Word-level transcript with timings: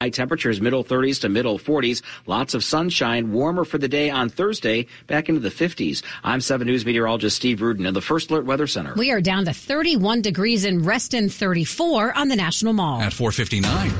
High 0.00 0.10
temperatures 0.10 0.60
middle 0.60 0.82
30s 0.82 1.20
to 1.20 1.28
middle 1.28 1.56
40s. 1.56 2.02
Lots 2.26 2.54
of 2.54 2.64
sunshine. 2.64 3.32
Warmer 3.32 3.64
for 3.64 3.78
the 3.78 3.86
day 3.86 4.10
on 4.10 4.28
Thursday, 4.28 4.88
back 5.06 5.28
into 5.28 5.40
the 5.40 5.50
50s. 5.50 6.02
I'm 6.24 6.40
7 6.40 6.66
News 6.66 6.84
meteorologist 6.84 7.36
Steve 7.36 7.62
Rudin 7.62 7.86
in 7.86 7.94
the 7.94 8.00
First 8.00 8.30
Alert 8.30 8.44
Weather 8.44 8.66
Center. 8.66 8.94
We 8.96 9.12
are 9.12 9.20
down 9.20 9.44
to 9.44 9.52
31 9.52 10.20
degrees 10.20 10.64
in 10.64 10.82
Reston, 10.82 11.28
34 11.28 12.12
on 12.18 12.26
the 12.26 12.34
National 12.34 12.72
Mall. 12.72 13.00
At 13.00 13.12
459. 13.12 13.90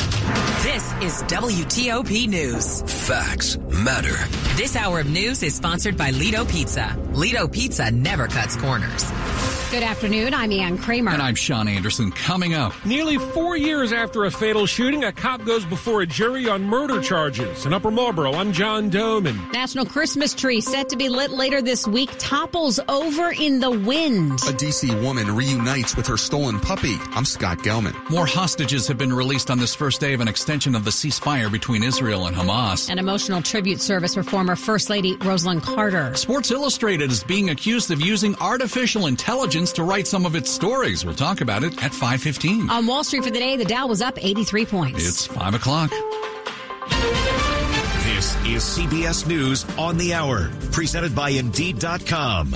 This 0.65 0.93
is 1.01 1.23
WTOP 1.31 2.27
News. 2.29 2.83
Facts 3.07 3.57
matter. 3.85 4.17
This 4.57 4.75
hour 4.75 4.99
of 4.99 5.07
news 5.07 5.45
is 5.45 5.55
sponsored 5.55 5.97
by 5.97 6.11
Lido 6.11 6.45
Pizza. 6.45 6.99
Lido 7.13 7.47
Pizza 7.47 7.93
never 7.93 8.27
cuts 8.27 8.57
corners. 8.57 9.05
Good 9.71 9.83
afternoon. 9.83 10.35
I'm 10.35 10.53
Ann 10.53 10.79
Kramer. 10.79 11.11
And 11.11 11.21
I'm 11.21 11.35
Sean 11.35 11.67
Anderson. 11.67 12.13
Coming 12.13 12.55
up. 12.55 12.73
Nearly 12.85 13.19
four 13.19 13.57
years 13.57 13.93
after 13.93 14.25
a 14.25 14.31
fatal 14.31 14.67
shooting, 14.67 15.03
a 15.03 15.11
cop 15.11 15.45
goes 15.45 15.65
before 15.65 16.03
a 16.03 16.07
jury 16.07 16.49
on 16.49 16.63
murder 16.63 17.01
charges. 17.01 17.67
In 17.67 17.73
Upper 17.73 17.91
Marlboro, 17.91 18.35
I'm 18.35 18.53
John 18.53 18.89
Domen. 18.89 19.53
National 19.53 19.85
Christmas 19.85 20.33
tree 20.33 20.61
set 20.61 20.89
to 20.91 20.97
be 20.97 21.09
lit 21.09 21.33
later 21.33 21.61
this 21.61 21.89
week 21.89 22.11
topples 22.19 22.79
over 22.89 23.33
in 23.33 23.59
the 23.59 23.71
wind. 23.71 24.33
A 24.33 24.53
DC 24.53 25.03
woman 25.03 25.35
reunites 25.35 25.97
with 25.97 26.07
her 26.07 26.17
stolen 26.17 26.61
puppy. 26.61 26.97
I'm 27.13 27.25
Scott 27.25 27.59
Gelman. 27.59 27.95
More 28.11 28.27
hostages 28.27 28.87
have 28.87 28.99
been 28.99 29.13
released 29.13 29.51
on 29.51 29.59
this 29.59 29.75
first 29.75 30.01
day 30.01 30.15
of 30.15 30.21
an 30.21 30.29
extension 30.29 30.77
of 30.77 30.85
the 30.85 30.93
ceasefire 30.93 31.51
between 31.51 31.83
Israel 31.83 32.27
and 32.27 32.37
Hamas. 32.37 32.91
An 32.91 33.01
emotional 33.01 33.43
tribute 33.43 33.81
service 33.81 34.15
for 34.15 34.23
former 34.23 34.55
First 34.55 34.89
Lady 34.89 35.17
Rosalynn 35.17 35.63
Carter. 35.63 36.15
Sports 36.15 36.53
Illustrated 36.53 37.11
is 37.11 37.25
being 37.25 37.51
accused 37.51 37.91
of 37.91 38.01
using 38.01 38.37
artificial 38.37 39.09
intelligence 39.09 39.64
to 39.73 39.83
write 39.83 40.07
some 40.07 40.27
of 40.27 40.35
its 40.35 40.51
stories. 40.51 41.05
We'll 41.05 41.15
talk 41.15 41.41
about 41.41 41.65
it 41.65 41.73
at 41.83 41.93
515. 41.93 42.71
On 42.71 42.87
Wall 42.87 43.05
Street 43.05 43.25
for 43.25 43.31
the 43.31 43.39
day, 43.39 43.57
the 43.57 43.65
Dow 43.65 43.87
was 43.87 44.03
up 44.03 44.23
83 44.23 44.67
points. 44.67 45.09
It's 45.09 45.27
5 45.27 45.55
o'clock. 45.55 45.91
This 48.05 48.37
is 48.47 48.63
CBS 48.63 49.27
News 49.27 49.65
on 49.77 49.99
the 49.99 50.15
Hour, 50.15 50.51
presented 50.73 51.15
by 51.15 51.31
Indeed.com. 51.31 52.55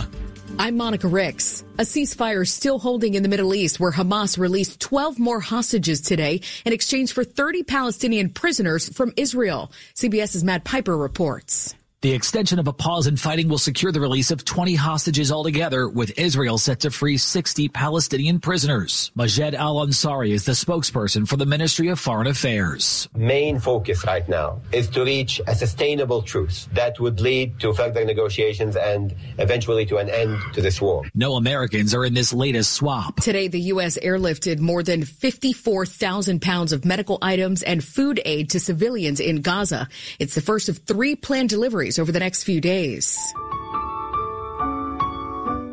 I'm 0.61 0.77
Monica 0.77 1.07
Ricks. 1.07 1.63
A 1.79 1.83
ceasefire 1.83 2.47
still 2.47 2.81
holding 2.81 3.15
in 3.15 3.23
the 3.23 3.29
Middle 3.29 3.55
East 3.55 3.79
where 3.79 3.93
Hamas 3.93 4.39
released 4.39 4.81
12 4.81 5.19
more 5.19 5.39
hostages 5.39 6.01
today 6.01 6.41
in 6.65 6.73
exchange 6.73 7.13
for 7.13 7.23
30 7.23 7.63
Palestinian 7.63 8.31
prisoners 8.31 8.89
from 8.89 9.13
Israel. 9.17 9.71
CBS's 9.95 10.43
Matt 10.43 10.65
Piper 10.65 10.97
reports. 10.97 11.77
The 12.01 12.13
extension 12.13 12.61
of 12.61 12.69
a 12.69 12.73
pause 12.73 13.09
in 13.09 13.17
fighting 13.17 13.49
will 13.49 13.59
secure 13.59 13.91
the 13.91 14.01
release 14.01 14.31
of 14.31 14.45
20 14.45 14.77
hostages 14.77 15.33
altogether, 15.33 15.89
with 15.89 16.17
Israel 16.17 16.57
set 16.57 16.79
to 16.81 16.93
free 16.93 17.17
60 17.17 17.69
Palestinian 17.71 18.39
prisoners. 18.39 19.11
Majed 19.19 19.53
Al 19.55 19.85
Ansari 19.85 20.31
is 20.31 20.45
the 20.45 20.53
spokesperson 20.53 21.27
for 21.27 21.37
the 21.37 21.45
Ministry 21.45 21.89
of 21.89 21.99
Foreign 21.99 22.29
Affairs. 22.29 23.09
Main 23.17 23.59
focus 23.59 24.05
right 24.07 24.29
now 24.29 24.61
is 24.71 24.89
to 24.91 25.03
reach 25.05 25.41
a 25.49 25.57
sustainable 25.57 26.23
truce 26.23 26.69
that 26.73 27.01
would 27.01 27.21
lead 27.21 27.59
to 27.59 27.73
further 27.73 28.05
negotiations 28.05 28.77
and 28.77 29.13
eventually 29.39 29.85
to 29.87 29.97
an 29.97 30.09
end 30.09 30.39
to 30.55 30.63
this 30.63 30.81
war. 30.81 31.03
No 31.17 31.35
Americans 31.35 31.95
are 31.95 32.05
in 32.05 32.15
this 32.15 32.33
latest 32.33 32.75
swap. 32.75 33.19
Today, 33.19 33.49
the 33.49 33.73
U.S. 33.75 33.99
airlifted 33.99 34.61
more 34.61 34.85
than 34.85 35.03
54,000 35.03 36.41
pounds 36.41 36.71
of 36.71 36.85
medical 36.85 37.19
items 37.23 37.65
and 37.65 37.83
food 37.83 38.21
aid 38.25 38.51
to 38.51 38.61
civilians 38.61 39.19
in 39.19 39.41
Gaza. 39.41 39.89
It's 40.21 40.37
the 40.37 40.41
first 40.41 40.69
of 40.69 40.79
three 40.79 41.17
planned 41.17 41.49
deliveries 41.49 41.88
over 41.97 42.11
the 42.11 42.19
next 42.19 42.43
few 42.43 42.61
days. 42.61 43.17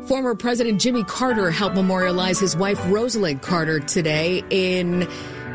Former 0.06 0.36
President 0.36 0.80
Jimmy 0.80 1.02
Carter 1.02 1.50
helped 1.50 1.74
memorialize 1.74 2.38
his 2.38 2.56
wife 2.56 2.78
Rosalynn 2.82 3.42
Carter 3.42 3.80
today 3.80 4.44
in 4.50 5.02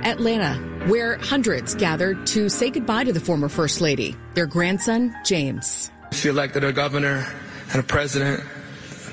Atlanta, 0.04 0.56
where 0.88 1.18
hundreds 1.20 1.74
gathered 1.74 2.28
to 2.28 2.50
say 2.50 2.70
goodbye 2.70 3.06
to 3.06 3.14
the 3.14 3.22
former 3.22 3.48
First 3.48 3.80
Lady, 3.80 4.18
their 4.34 4.48
grandson, 4.48 5.16
James. 5.24 5.90
She 6.12 6.28
elected 6.28 6.66
a 6.66 6.74
governor 6.74 7.26
and 7.72 7.80
a 7.80 7.84
president. 7.84 8.44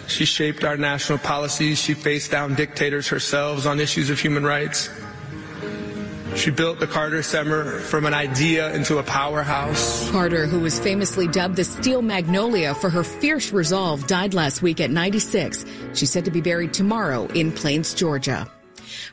She 0.08 0.24
shaped 0.24 0.64
our 0.64 0.76
national 0.76 1.18
policies. 1.18 1.78
She 1.78 1.94
faced 1.94 2.32
down 2.32 2.56
dictators 2.56 3.06
herself 3.06 3.64
on 3.64 3.78
issues 3.78 4.10
of 4.10 4.18
human 4.18 4.42
rights. 4.42 4.90
She 6.36 6.50
built 6.50 6.78
the 6.78 6.86
Carter 6.86 7.22
Center 7.22 7.80
from 7.80 8.06
an 8.06 8.14
idea 8.14 8.72
into 8.74 8.98
a 8.98 9.02
powerhouse. 9.02 10.08
Carter, 10.10 10.46
who 10.46 10.60
was 10.60 10.78
famously 10.78 11.26
dubbed 11.26 11.56
the 11.56 11.64
Steel 11.64 12.02
Magnolia 12.02 12.74
for 12.74 12.90
her 12.90 13.02
fierce 13.02 13.52
resolve, 13.52 14.06
died 14.06 14.34
last 14.34 14.62
week 14.62 14.80
at 14.80 14.90
96. 14.90 15.64
She's 15.94 16.10
said 16.10 16.24
to 16.24 16.30
be 16.30 16.40
buried 16.40 16.72
tomorrow 16.72 17.26
in 17.28 17.52
Plains, 17.52 17.94
Georgia. 17.94 18.50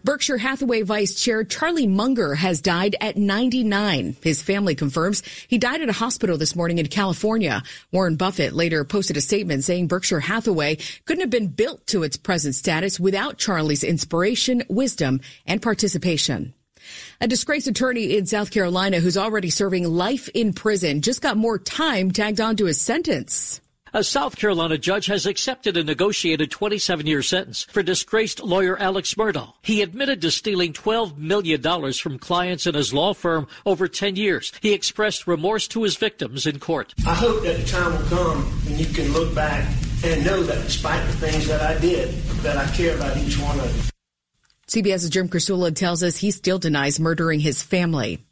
Berkshire 0.04 0.38
Hathaway 0.38 0.84
Vice 0.84 1.20
Chair 1.22 1.44
Charlie 1.44 1.88
Munger 1.88 2.36
has 2.36 2.62
died 2.62 2.96
at 3.02 3.18
99. 3.18 4.16
His 4.22 4.42
family 4.42 4.76
confirms 4.76 5.24
he 5.48 5.58
died 5.58 5.82
at 5.82 5.90
a 5.90 5.94
hospital 5.94 6.38
this 6.38 6.56
morning 6.56 6.78
in 6.78 6.88
California. 6.88 7.64
Warren 7.92 8.16
Buffett 8.16 8.54
later 8.54 8.84
posted 8.84 9.18
a 9.18 9.22
statement 9.22 9.64
saying 9.64 9.88
Berkshire 9.88 10.20
Hathaway 10.20 10.78
couldn't 11.06 11.22
have 11.22 11.30
been 11.30 11.48
built 11.48 11.86
to 11.88 12.04
its 12.04 12.18
present 12.18 12.56
status 12.56 13.00
without 13.00 13.38
Charlie's 13.38 13.84
inspiration, 13.84 14.64
wisdom, 14.70 15.22
and 15.46 15.62
participation. 15.62 16.54
A 17.22 17.28
disgraced 17.28 17.68
attorney 17.68 18.18
in 18.18 18.26
South 18.26 18.52
Carolina 18.52 19.00
who's 19.00 19.18
already 19.18 19.50
serving 19.50 19.88
life 19.88 20.30
in 20.34 20.54
prison 20.54 21.02
just 21.02 21.22
got 21.22 21.38
more 21.38 21.58
time 21.58 22.12
tagged 22.12 22.42
onto 22.42 22.66
his 22.66 22.80
sentence. 22.80 23.62
A 23.96 24.04
South 24.04 24.36
Carolina 24.36 24.78
judge 24.78 25.06
has 25.06 25.26
accepted 25.26 25.78
a 25.78 25.84
negotiated 25.86 26.52
27 26.52 27.08
year 27.08 27.22
sentence 27.22 27.64
for 27.64 27.82
disgraced 27.82 28.44
lawyer 28.44 28.78
Alex 28.78 29.14
Murdaugh. 29.14 29.54
He 29.62 29.82
admitted 29.82 30.20
to 30.22 30.32
stealing 30.32 30.74
$12 30.74 31.18
million 31.18 31.62
from 31.94 32.20
clients 32.20 32.68
in 32.68 32.76
his 32.76 32.94
law 32.94 33.14
firm 33.14 33.48
over 33.66 33.88
10 33.88 34.18
years. 34.18 34.52
He 34.60 34.74
expressed 34.74 35.28
remorse 35.28 35.70
to 35.70 35.84
his 35.84 35.96
victims 35.96 36.46
in 36.46 36.60
court. 36.60 36.94
I 37.08 37.14
hope 37.14 37.44
that 37.44 37.58
the 37.58 37.66
time 37.66 37.94
will 37.94 38.10
come 38.10 38.44
when 38.66 38.78
you 38.78 38.86
can 38.88 39.14
look 39.14 39.34
back 39.34 39.66
and 40.04 40.26
know 40.26 40.44
that 40.44 40.62
despite 40.66 41.06
the 41.08 41.14
things 41.14 41.48
that 41.48 41.62
I 41.62 41.80
did, 41.80 42.14
that 42.44 42.58
I 42.58 42.70
care 42.76 42.98
about 42.98 43.16
each 43.16 43.40
one 43.40 43.58
of 43.62 43.78
you. 43.78 43.95
CBS's 44.76 45.10
Jim 45.10 45.30
Krasula 45.30 45.74
tells 45.74 46.04
us 46.04 46.18
he 46.18 46.32
still 46.32 46.60
denies 46.60 47.00
murdering 47.00 47.40
his 47.40 47.64
family. 47.64 48.26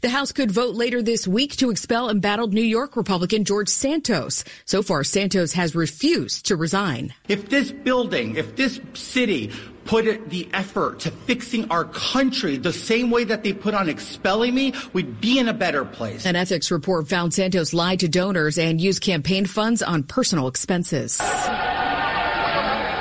The 0.00 0.08
House 0.08 0.30
could 0.30 0.52
vote 0.52 0.76
later 0.76 1.02
this 1.02 1.26
week 1.26 1.56
to 1.56 1.70
expel 1.70 2.08
embattled 2.08 2.54
New 2.54 2.62
York 2.62 2.94
Republican 2.94 3.44
George 3.44 3.68
Santos. 3.68 4.44
So 4.64 4.84
far, 4.84 5.02
Santos 5.02 5.54
has 5.54 5.74
refused 5.74 6.46
to 6.46 6.56
resign. 6.56 7.14
If 7.26 7.48
this 7.48 7.72
building, 7.72 8.36
if 8.36 8.54
this 8.54 8.80
city 8.94 9.50
put 9.86 10.30
the 10.30 10.48
effort 10.52 11.00
to 11.00 11.10
fixing 11.10 11.68
our 11.68 11.86
country 11.86 12.58
the 12.58 12.72
same 12.72 13.10
way 13.10 13.24
that 13.24 13.42
they 13.42 13.52
put 13.52 13.74
on 13.74 13.88
expelling 13.88 14.54
me, 14.54 14.74
we'd 14.92 15.20
be 15.20 15.40
in 15.40 15.48
a 15.48 15.54
better 15.54 15.84
place. 15.84 16.24
An 16.26 16.36
ethics 16.36 16.70
report 16.70 17.08
found 17.08 17.34
Santos 17.34 17.74
lied 17.74 17.98
to 18.00 18.08
donors 18.08 18.56
and 18.56 18.80
used 18.80 19.02
campaign 19.02 19.46
funds 19.46 19.82
on 19.82 20.04
personal 20.04 20.46
expenses. 20.46 21.20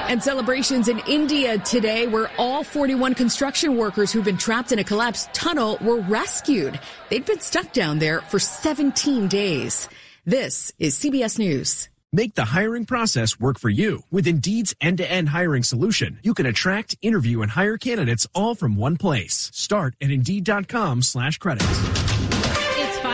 And 0.07 0.23
celebrations 0.23 0.87
in 0.87 0.99
India 0.99 1.57
today 1.57 2.07
where 2.07 2.31
all 2.37 2.63
41 2.63 3.13
construction 3.13 3.75
workers 3.75 4.11
who've 4.11 4.23
been 4.23 4.37
trapped 4.37 4.71
in 4.71 4.79
a 4.79 4.83
collapsed 4.83 5.33
tunnel 5.33 5.77
were 5.81 5.99
rescued. 5.99 6.79
They'd 7.09 7.25
been 7.25 7.41
stuck 7.41 7.73
down 7.73 7.99
there 7.99 8.21
for 8.21 8.39
17 8.39 9.27
days. 9.27 9.89
This 10.25 10.71
is 10.79 10.97
CBS 10.97 11.39
News. 11.39 11.89
Make 12.13 12.35
the 12.35 12.45
hiring 12.45 12.85
process 12.85 13.37
work 13.37 13.59
for 13.59 13.69
you. 13.69 14.03
With 14.09 14.27
Indeed's 14.27 14.73
end-to-end 14.79 15.27
hiring 15.29 15.63
solution, 15.63 16.19
you 16.23 16.33
can 16.33 16.45
attract, 16.45 16.97
interview, 17.01 17.41
and 17.41 17.51
hire 17.51 17.77
candidates 17.77 18.25
all 18.33 18.55
from 18.55 18.77
one 18.77 18.95
place. 18.95 19.51
Start 19.53 19.95
at 20.01 20.09
Indeed.com 20.09 21.01
slash 21.01 21.37
credits. 21.37 22.06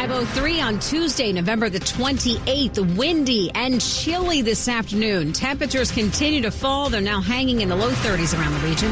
503 0.04 0.60
on 0.60 0.80
Tuesday, 0.80 1.32
November 1.32 1.70
the 1.70 1.80
28th. 1.80 2.98
Windy 2.98 3.50
and 3.56 3.80
chilly 3.80 4.42
this 4.42 4.68
afternoon. 4.68 5.32
Temperatures 5.32 5.94
continue 5.94 6.42
to 6.42 6.52
fall. 6.52 6.90
They're 6.90 7.00
now 7.00 7.22
hanging 7.22 7.62
in 7.62 7.70
the 7.70 7.76
low 7.78 7.90
30s 7.90 8.38
around 8.38 8.54
the 8.54 8.68
region. 8.68 8.92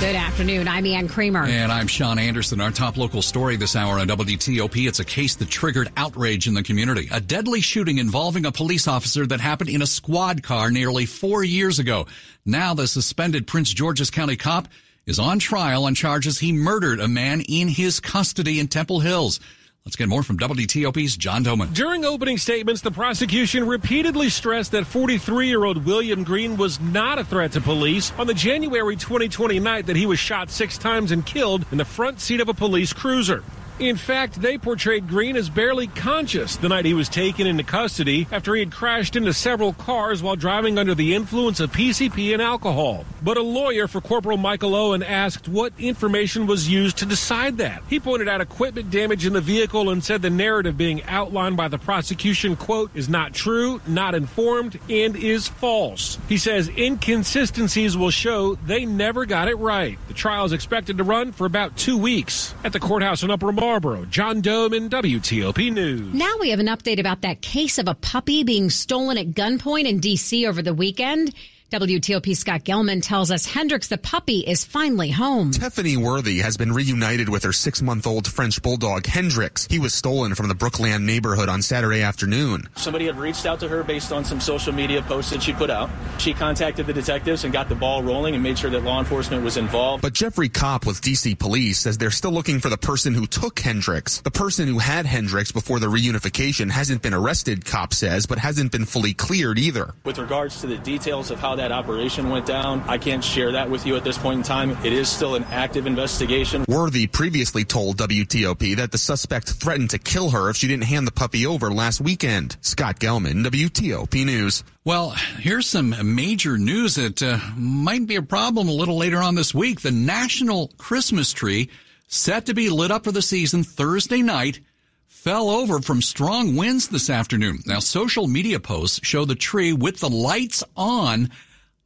Good 0.00 0.16
afternoon. 0.16 0.66
I'm 0.66 0.86
Ann 0.86 1.08
Kramer. 1.08 1.44
And 1.44 1.70
I'm 1.70 1.86
Sean 1.86 2.18
Anderson. 2.18 2.58
Our 2.58 2.70
top 2.70 2.96
local 2.96 3.20
story 3.20 3.56
this 3.56 3.76
hour 3.76 3.98
on 3.98 4.08
WTOP. 4.08 4.88
It's 4.88 5.00
a 5.00 5.04
case 5.04 5.34
that 5.36 5.50
triggered 5.50 5.92
outrage 5.94 6.46
in 6.46 6.54
the 6.54 6.62
community. 6.62 7.06
A 7.12 7.20
deadly 7.20 7.60
shooting 7.60 7.98
involving 7.98 8.46
a 8.46 8.52
police 8.52 8.88
officer 8.88 9.26
that 9.26 9.40
happened 9.40 9.68
in 9.68 9.82
a 9.82 9.86
squad 9.86 10.42
car 10.42 10.70
nearly 10.70 11.04
four 11.04 11.44
years 11.44 11.78
ago. 11.78 12.06
Now 12.46 12.72
the 12.72 12.86
suspended 12.86 13.46
Prince 13.46 13.74
George's 13.74 14.10
County 14.10 14.36
cop 14.36 14.68
is 15.06 15.18
on 15.18 15.38
trial 15.38 15.84
on 15.84 15.94
charges 15.94 16.38
he 16.38 16.52
murdered 16.52 17.00
a 17.00 17.08
man 17.08 17.42
in 17.42 17.68
his 17.68 18.00
custody 18.00 18.58
in 18.58 18.68
Temple 18.68 19.00
Hills. 19.00 19.40
Let's 19.84 19.96
get 19.96 20.08
more 20.08 20.22
from 20.22 20.38
WTOP's 20.38 21.14
John 21.18 21.44
Domen. 21.44 21.74
During 21.74 22.06
opening 22.06 22.38
statements, 22.38 22.80
the 22.80 22.90
prosecution 22.90 23.66
repeatedly 23.66 24.30
stressed 24.30 24.72
that 24.72 24.86
43 24.86 25.46
year 25.46 25.64
old 25.64 25.84
William 25.84 26.24
Green 26.24 26.56
was 26.56 26.80
not 26.80 27.18
a 27.18 27.24
threat 27.24 27.52
to 27.52 27.60
police 27.60 28.10
on 28.18 28.26
the 28.26 28.32
January 28.32 28.96
2020 28.96 29.60
night 29.60 29.84
that 29.86 29.96
he 29.96 30.06
was 30.06 30.18
shot 30.18 30.48
six 30.48 30.78
times 30.78 31.12
and 31.12 31.26
killed 31.26 31.66
in 31.70 31.76
the 31.76 31.84
front 31.84 32.20
seat 32.20 32.40
of 32.40 32.48
a 32.48 32.54
police 32.54 32.94
cruiser. 32.94 33.44
In 33.80 33.96
fact, 33.96 34.40
they 34.40 34.56
portrayed 34.56 35.08
Green 35.08 35.34
as 35.34 35.48
barely 35.48 35.88
conscious 35.88 36.54
the 36.54 36.68
night 36.68 36.84
he 36.84 36.94
was 36.94 37.08
taken 37.08 37.44
into 37.44 37.64
custody 37.64 38.28
after 38.30 38.54
he 38.54 38.60
had 38.60 38.70
crashed 38.70 39.16
into 39.16 39.32
several 39.32 39.72
cars 39.72 40.22
while 40.22 40.36
driving 40.36 40.78
under 40.78 40.94
the 40.94 41.12
influence 41.12 41.58
of 41.58 41.72
PCP 41.72 42.32
and 42.32 42.40
alcohol. 42.40 43.04
But 43.20 43.36
a 43.36 43.42
lawyer 43.42 43.88
for 43.88 44.00
Corporal 44.00 44.36
Michael 44.36 44.76
Owen 44.76 45.02
asked 45.02 45.48
what 45.48 45.72
information 45.76 46.46
was 46.46 46.68
used 46.68 46.98
to 46.98 47.06
decide 47.06 47.56
that. 47.56 47.82
He 47.90 47.98
pointed 47.98 48.28
out 48.28 48.40
equipment 48.40 48.92
damage 48.92 49.26
in 49.26 49.32
the 49.32 49.40
vehicle 49.40 49.90
and 49.90 50.04
said 50.04 50.22
the 50.22 50.30
narrative 50.30 50.78
being 50.78 51.02
outlined 51.04 51.56
by 51.56 51.66
the 51.66 51.78
prosecution, 51.78 52.54
quote, 52.54 52.92
is 52.94 53.08
not 53.08 53.34
true, 53.34 53.80
not 53.88 54.14
informed, 54.14 54.78
and 54.88 55.16
is 55.16 55.48
false. 55.48 56.16
He 56.28 56.38
says 56.38 56.68
inconsistencies 56.68 57.96
will 57.96 58.10
show 58.10 58.54
they 58.54 58.84
never 58.84 59.26
got 59.26 59.48
it 59.48 59.56
right. 59.56 59.98
The 60.06 60.14
trial 60.14 60.44
is 60.44 60.52
expected 60.52 60.98
to 60.98 61.04
run 61.04 61.32
for 61.32 61.44
about 61.44 61.76
two 61.76 61.98
weeks 61.98 62.54
at 62.62 62.72
the 62.72 62.78
courthouse 62.78 63.24
in 63.24 63.32
Upper 63.32 63.50
Marlboro. 63.64 64.04
John 64.04 64.42
Domen 64.42 64.90
WTOP 64.90 65.72
News. 65.72 66.12
Now 66.12 66.34
we 66.38 66.50
have 66.50 66.60
an 66.60 66.66
update 66.66 67.00
about 67.00 67.22
that 67.22 67.40
case 67.40 67.78
of 67.78 67.88
a 67.88 67.94
puppy 67.94 68.44
being 68.44 68.68
stolen 68.68 69.16
at 69.16 69.28
gunpoint 69.28 69.88
in 69.88 70.00
D.C. 70.00 70.46
over 70.46 70.60
the 70.60 70.74
weekend. 70.74 71.34
WTOP 71.74 72.36
Scott 72.36 72.62
Gelman 72.62 73.02
tells 73.02 73.32
us 73.32 73.46
Hendrix 73.46 73.88
the 73.88 73.98
puppy 73.98 74.38
is 74.38 74.64
finally 74.64 75.10
home. 75.10 75.50
Tiffany 75.50 75.96
Worthy 75.96 76.38
has 76.38 76.56
been 76.56 76.70
reunited 76.70 77.28
with 77.28 77.42
her 77.42 77.52
six 77.52 77.82
month 77.82 78.06
old 78.06 78.28
French 78.28 78.62
bulldog 78.62 79.06
Hendrix. 79.06 79.66
He 79.66 79.80
was 79.80 79.92
stolen 79.92 80.36
from 80.36 80.46
the 80.46 80.54
Brookland 80.54 81.02
neighborhood 81.02 81.48
on 81.48 81.62
Saturday 81.62 82.00
afternoon. 82.00 82.68
Somebody 82.76 83.06
had 83.06 83.18
reached 83.18 83.44
out 83.44 83.58
to 83.58 83.66
her 83.66 83.82
based 83.82 84.12
on 84.12 84.24
some 84.24 84.40
social 84.40 84.72
media 84.72 85.02
posts 85.02 85.32
that 85.32 85.42
she 85.42 85.52
put 85.52 85.68
out. 85.68 85.90
She 86.18 86.32
contacted 86.32 86.86
the 86.86 86.92
detectives 86.92 87.42
and 87.42 87.52
got 87.52 87.68
the 87.68 87.74
ball 87.74 88.04
rolling 88.04 88.34
and 88.34 88.42
made 88.44 88.56
sure 88.56 88.70
that 88.70 88.84
law 88.84 89.00
enforcement 89.00 89.42
was 89.42 89.56
involved. 89.56 90.00
But 90.00 90.12
Jeffrey 90.12 90.48
Kopp 90.48 90.86
with 90.86 91.00
DC 91.00 91.36
Police 91.40 91.80
says 91.80 91.98
they're 91.98 92.12
still 92.12 92.30
looking 92.30 92.60
for 92.60 92.68
the 92.68 92.78
person 92.78 93.14
who 93.14 93.26
took 93.26 93.58
Hendrix. 93.58 94.20
The 94.20 94.30
person 94.30 94.68
who 94.68 94.78
had 94.78 95.06
Hendrix 95.06 95.50
before 95.50 95.80
the 95.80 95.88
reunification 95.88 96.70
hasn't 96.70 97.02
been 97.02 97.14
arrested, 97.14 97.64
Kopp 97.64 97.92
says, 97.92 98.26
but 98.26 98.38
hasn't 98.38 98.70
been 98.70 98.84
fully 98.84 99.12
cleared 99.12 99.58
either. 99.58 99.92
With 100.04 100.18
regards 100.18 100.60
to 100.60 100.68
the 100.68 100.78
details 100.78 101.32
of 101.32 101.40
how 101.40 101.56
that 101.56 101.63
operation 101.72 102.30
went 102.30 102.46
down, 102.46 102.82
I 102.88 102.98
can't 102.98 103.22
share 103.22 103.52
that 103.52 103.70
with 103.70 103.86
you 103.86 103.96
at 103.96 104.04
this 104.04 104.18
point 104.18 104.38
in 104.38 104.42
time. 104.42 104.70
It 104.84 104.92
is 104.92 105.08
still 105.08 105.34
an 105.34 105.44
active 105.44 105.86
investigation. 105.86 106.64
Worthy 106.68 107.06
previously 107.06 107.64
told 107.64 107.98
WTOP 107.98 108.76
that 108.76 108.92
the 108.92 108.98
suspect 108.98 109.50
threatened 109.50 109.90
to 109.90 109.98
kill 109.98 110.30
her 110.30 110.50
if 110.50 110.56
she 110.56 110.68
didn't 110.68 110.84
hand 110.84 111.06
the 111.06 111.12
puppy 111.12 111.46
over 111.46 111.70
last 111.70 112.00
weekend. 112.00 112.56
Scott 112.60 113.00
Gelman, 113.00 113.44
WTOP 113.44 114.24
News. 114.24 114.64
Well, 114.84 115.10
here's 115.38 115.66
some 115.66 116.14
major 116.14 116.58
news 116.58 116.96
that 116.96 117.22
uh, 117.22 117.38
might 117.56 118.06
be 118.06 118.16
a 118.16 118.22
problem 118.22 118.68
a 118.68 118.72
little 118.72 118.98
later 118.98 119.18
on 119.18 119.34
this 119.34 119.54
week. 119.54 119.80
The 119.80 119.90
National 119.90 120.68
Christmas 120.76 121.32
tree, 121.32 121.70
set 122.08 122.46
to 122.46 122.54
be 122.54 122.68
lit 122.68 122.90
up 122.90 123.04
for 123.04 123.12
the 123.12 123.22
season 123.22 123.64
Thursday 123.64 124.20
night, 124.20 124.60
fell 125.06 125.48
over 125.48 125.80
from 125.80 126.02
strong 126.02 126.54
winds 126.54 126.88
this 126.88 127.08
afternoon. 127.08 127.60
Now, 127.64 127.78
social 127.78 128.26
media 128.26 128.60
posts 128.60 129.00
show 129.02 129.24
the 129.24 129.34
tree 129.34 129.72
with 129.72 130.00
the 130.00 130.10
lights 130.10 130.62
on 130.76 131.30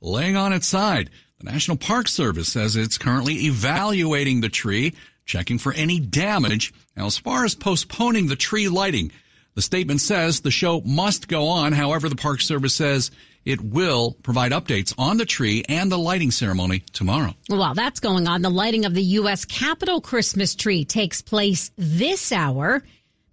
laying 0.01 0.37
on 0.37 0.53
its 0.53 0.67
side. 0.67 1.11
The 1.39 1.51
National 1.51 1.77
Park 1.77 2.09
Service 2.09 2.49
says 2.49 2.77
it's 2.77 2.99
currently 2.99 3.47
evaluating 3.47 4.41
the 4.41 4.49
tree, 4.49 4.95
checking 5.25 5.59
for 5.59 5.73
any 5.73 6.01
damage. 6.01 6.73
Now, 6.97 7.07
as 7.07 7.19
far 7.19 7.45
as 7.45 7.55
postponing 7.55 8.27
the 8.27 8.37
tree 8.37 8.69
lighting, 8.69 9.13
the 9.55 9.63
statement 9.63 10.01
says 10.01 10.41
the 10.41 10.51
show 10.51 10.81
must 10.83 11.29
go 11.29 11.47
on. 11.47 11.73
However, 11.73 12.09
the 12.09 12.17
Park 12.17 12.41
Service 12.41 12.75
says 12.75 13.11
it 13.45 13.61
will 13.61 14.17
provide 14.23 14.53
updates 14.53 14.95
on 14.99 15.17
the 15.17 15.25
tree 15.25 15.65
and 15.69 15.91
the 15.91 15.99
lighting 15.99 16.31
ceremony 16.31 16.81
tomorrow. 16.93 17.35
While 17.49 17.75
that's 17.75 18.01
going 18.01 18.29
on, 18.29 18.43
the 18.43 18.51
lighting 18.51 18.85
of 18.85 18.95
the 18.95 19.03
U.S. 19.03 19.45
Capitol 19.45 20.01
Christmas 20.01 20.55
tree 20.55 20.85
takes 20.85 21.23
place 21.23 21.71
this 21.77 22.31
hour. 22.33 22.83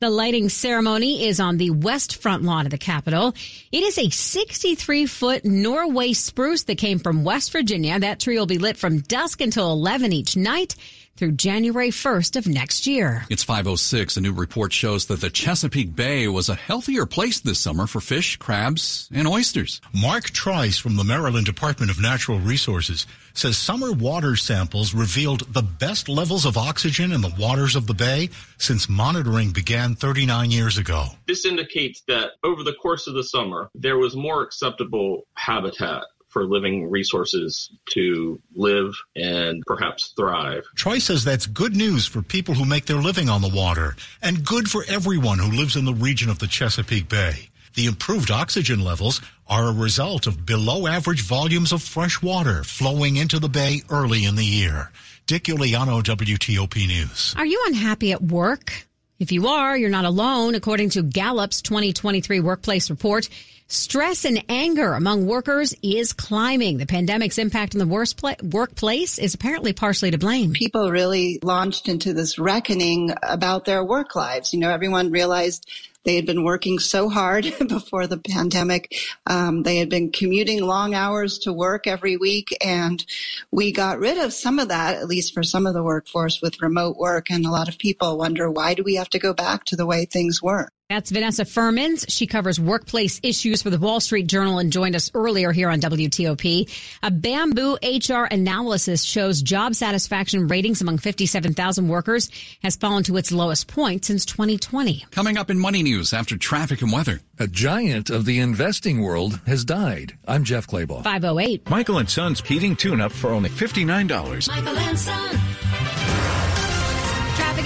The 0.06 0.12
lighting 0.12 0.50
ceremony 0.50 1.25
is 1.25 1.40
on 1.40 1.57
the 1.57 1.72
west 1.72 2.18
front 2.18 2.44
lawn 2.44 2.68
of 2.68 2.69
the 2.69 2.78
Capitol. 2.78 3.34
It 3.72 3.81
is 3.81 3.98
a 3.98 4.12
63 4.12 5.07
foot 5.07 5.44
Norway 5.44 6.13
spruce 6.13 6.62
that 6.66 6.78
came 6.78 7.00
from 7.00 7.24
West 7.24 7.52
Virginia. 7.52 8.00
That 8.00 8.19
tree 8.19 8.38
will 8.38 8.46
be 8.46 8.60
lit 8.60 8.78
from 8.78 9.00
dusk 9.00 9.42
until 9.42 9.72
11 9.72 10.13
each 10.13 10.38
night 10.38 10.75
through 11.18 11.32
January 11.32 11.90
1st 11.90 12.36
of 12.36 12.48
next 12.48 12.86
year. 12.86 13.26
It's 13.30 13.44
506. 13.44 14.18
A 14.18 14.22
new 14.22 14.34
report 14.34 14.74
shows 14.74 15.06
that 15.06 15.22
the 15.22 15.30
Chesapeake 15.30 15.96
Bay 15.96 16.28
was 16.28 16.50
a 16.50 16.56
healthier 16.56 17.06
place 17.06 17.40
this 17.40 17.60
summer 17.60 17.88
for 17.88 18.02
fish, 18.02 18.38
crabs, 18.38 19.10
and 19.14 19.28
oysters. 19.28 19.82
Mark 19.94 20.26
Trice 20.26 20.78
from 20.78 20.98
the 20.98 21.04
Maryland 21.04 21.46
Department 21.46 21.92
of 21.92 22.02
Natural 22.02 22.40
Resources 22.40 23.08
says 23.34 23.58
summer 23.58 23.92
water 23.92 24.36
samples 24.36 24.94
revealed 24.94 25.42
the 25.54 25.62
best 25.62 26.08
levels 26.08 26.46
of 26.46 26.58
oxygen 26.58 27.12
in 27.12 27.22
the 27.22 27.34
waters 27.38 27.76
of 27.76 27.88
the 27.88 27.94
bay 27.94 28.30
since 28.58 28.88
monitoring 28.88 29.52
began 29.52 29.96
39 29.96 30.52
years 30.52 30.78
ago. 30.78 31.08
This 31.28 31.46
indicates 31.46 32.02
that 32.08 32.32
over 32.44 32.64
the 32.64 32.74
course 32.74 33.08
of 33.08 33.14
the 33.14 33.24
summer, 33.24 33.70
there 33.76 33.98
was 33.98 34.16
more 34.16 34.42
acceptable 34.42 35.28
habitat 35.34 36.04
for 36.36 36.44
living 36.44 36.92
resources 36.92 37.72
to 37.92 38.42
live 38.54 38.94
and 39.16 39.64
perhaps 39.66 40.14
thrive. 40.18 40.66
Troy 40.76 41.00
says 41.00 41.24
that's 41.24 41.46
good 41.46 41.78
news 41.78 42.06
for 42.06 42.22
people 42.22 42.54
who 42.54 42.66
make 42.66 42.88
their 42.88 43.02
living 43.02 43.30
on 43.30 43.42
the 43.42 43.48
water 43.48 43.96
and 44.22 44.46
good 44.46 44.70
for 44.70 44.84
everyone 44.90 45.40
who 45.40 45.50
lives 45.50 45.78
in 45.78 45.86
the 45.86 45.94
region 45.94 46.30
of 46.30 46.40
the 46.40 46.48
Chesapeake 46.48 47.08
Bay. 47.08 47.48
The 47.76 47.86
improved 47.86 48.32
oxygen 48.32 48.84
levels 48.84 49.22
are 49.48 49.70
a 49.70 49.74
result 49.74 50.28
of 50.28 50.46
below 50.46 50.88
average 50.88 51.22
volumes 51.22 51.72
of 51.72 51.82
fresh 51.82 52.22
water 52.22 52.66
flowing 52.66 53.16
into 53.16 53.40
the 53.40 53.48
bay 53.48 53.84
early 53.90 54.26
in 54.26 54.36
the 54.36 54.44
year. 54.44 54.92
Dick 55.28 55.46
Uliano, 55.46 56.04
WTOP 56.04 56.86
News. 56.86 57.34
Are 57.38 57.46
you 57.46 57.64
unhappy 57.68 58.12
at 58.12 58.22
work? 58.22 58.74
If 59.20 59.31
you 59.31 59.48
are, 59.48 59.78
you're 59.78 59.90
not 59.90 60.04
alone. 60.04 60.56
According 60.56 60.90
to 60.92 61.02
Gallup's 61.02 61.62
2023 61.62 62.42
workplace 62.42 62.90
report, 62.90 63.30
stress 63.68 64.26
and 64.26 64.44
anger 64.50 64.94
among 64.94 65.26
workers 65.26 65.76
is 65.81 66.14
climbing. 66.14 66.78
The 66.78 66.86
pandemic's 66.86 67.38
impact 67.38 67.76
on 67.76 67.80
the 67.80 68.40
workplace 68.44 69.18
is 69.18 69.34
apparently 69.34 69.74
partially 69.74 70.12
to 70.12 70.18
blame. 70.18 70.54
People 70.54 70.92
really 70.92 71.40
launched 71.44 71.88
into 71.88 72.14
this 72.14 72.38
reckoning 72.38 73.14
about 73.24 73.66
their 73.66 73.84
work 73.84 74.16
lives. 74.16 74.54
You 74.54 74.60
know, 74.60 74.72
everyone 74.72 75.12
realized 75.12 75.69
they 76.06 76.16
had 76.16 76.26
been 76.26 76.44
working 76.44 76.80
so 76.80 77.10
hard 77.10 77.52
before 77.68 78.07
the 78.07 78.19
pandemic. 78.19 78.95
Um, 79.26 79.64
they 79.64 79.78
had 79.78 79.90
been 79.90 80.12
commuting 80.12 80.64
long 80.64 80.94
hours 80.94 81.40
to 81.40 81.52
work 81.52 81.88
every 81.88 82.16
week, 82.16 82.56
and 82.64 83.04
we 83.52 83.72
got 83.72 84.00
rid 84.00 84.19
of 84.19 84.31
some 84.31 84.60
of 84.60 84.69
that, 84.69 84.95
at 84.95 85.07
least 85.07 85.34
for 85.34 85.44
some 85.44 85.66
of 85.66 85.74
the 85.74 85.84
workforce, 85.84 86.42
with 86.42 86.62
remote 86.62 86.98
work. 86.98 87.31
And 87.31 87.45
a 87.45 87.52
lot 87.52 87.68
of 87.68 87.80
people 87.80 88.18
wonder 88.18 88.50
why 88.50 88.76
do 88.76 88.84
we 88.84 88.95
have 88.95 89.10
to 89.10 89.19
go 89.19 89.34
back 89.34 89.66
to 89.66 89.76
the 89.76 89.86
way 89.86 90.06
things 90.06 90.42
were? 90.42 90.69
That's 90.87 91.09
Vanessa 91.09 91.45
Fuhrmans. 91.45 92.06
She 92.09 92.27
covers 92.27 92.59
workplace 92.59 93.19
issues 93.23 93.63
for 93.63 93.71
the 93.71 93.80
Wall 93.80 93.99
Street 93.99 94.27
Journal 94.27 94.59
and 94.59 94.71
joined 94.71 94.95
us 94.95 95.09
earlier 95.15 95.51
here 95.51 95.68
on 95.68 95.80
WTOP. 95.80 96.69
A 97.01 97.09
BambooHR 97.09 98.31
analysis 98.31 99.01
shows 99.04 99.42
job 99.42 99.73
satisfaction 99.73 100.47
ratings 100.47 100.81
among 100.81 100.99
57,000 100.99 101.87
workers 101.87 102.30
has 102.61 102.75
fallen 102.75 103.01
to 103.06 103.18
its 103.18 103.31
lowest 103.31 103.68
point 103.68 104.06
since 104.06 104.27
2020. 104.27 105.07
Coming 105.09 105.37
up 105.37 105.49
in 105.49 105.57
Money 105.57 105.81
News 105.81 106.13
after 106.13 106.37
traffic 106.37 106.83
and 106.83 106.92
weather. 106.92 107.19
A 107.39 107.47
giant 107.47 108.11
of 108.11 108.25
the 108.25 108.39
investing 108.39 109.01
world 109.01 109.42
has 109.47 109.65
died. 109.65 110.15
I'm 110.27 110.44
Jeff 110.44 110.68
Clabaugh. 110.68 111.04
508. 111.04 111.68
Michael 111.68 111.97
and 111.97 112.09
Son's 112.09 112.42
heating 112.42 112.75
tune-up 112.75 113.11
for 113.11 113.31
only 113.31 113.49
$59. 113.49 114.47
Michael 114.47 114.77
and 114.77 114.99
Son. 114.99 115.39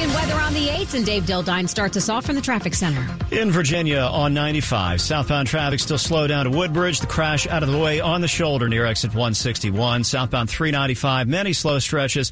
And 0.02 0.14
weather 0.14 0.36
on 0.36 0.54
the 0.54 0.68
8s, 0.68 0.94
and 0.94 1.06
Dave 1.06 1.24
Dildine 1.24 1.68
starts 1.68 1.98
us 1.98 2.08
off 2.08 2.26
from 2.26 2.36
the 2.36 2.42
traffic 2.42 2.74
center. 2.74 3.06
In 3.32 3.52
Virginia 3.52 4.00
on 4.00 4.34
95, 4.34 5.02
southbound 5.02 5.50
traffic 5.50 5.82
still 5.82 5.98
slow 5.98 6.26
down 6.26 6.46
to 6.46 6.52
Woodbridge. 6.52 7.02
The 7.02 7.08
crash 7.08 7.48
out 7.48 7.64
of 7.64 7.70
the 7.70 7.78
way 7.78 8.00
on 8.00 8.22
the 8.22 8.28
shoulder 8.30 8.70
near 8.70 8.86
exit 8.86 9.10
161. 9.10 10.06
Southbound 10.06 10.50
395, 10.50 11.28
many 11.28 11.52
slow 11.52 11.80
stretches 11.80 12.32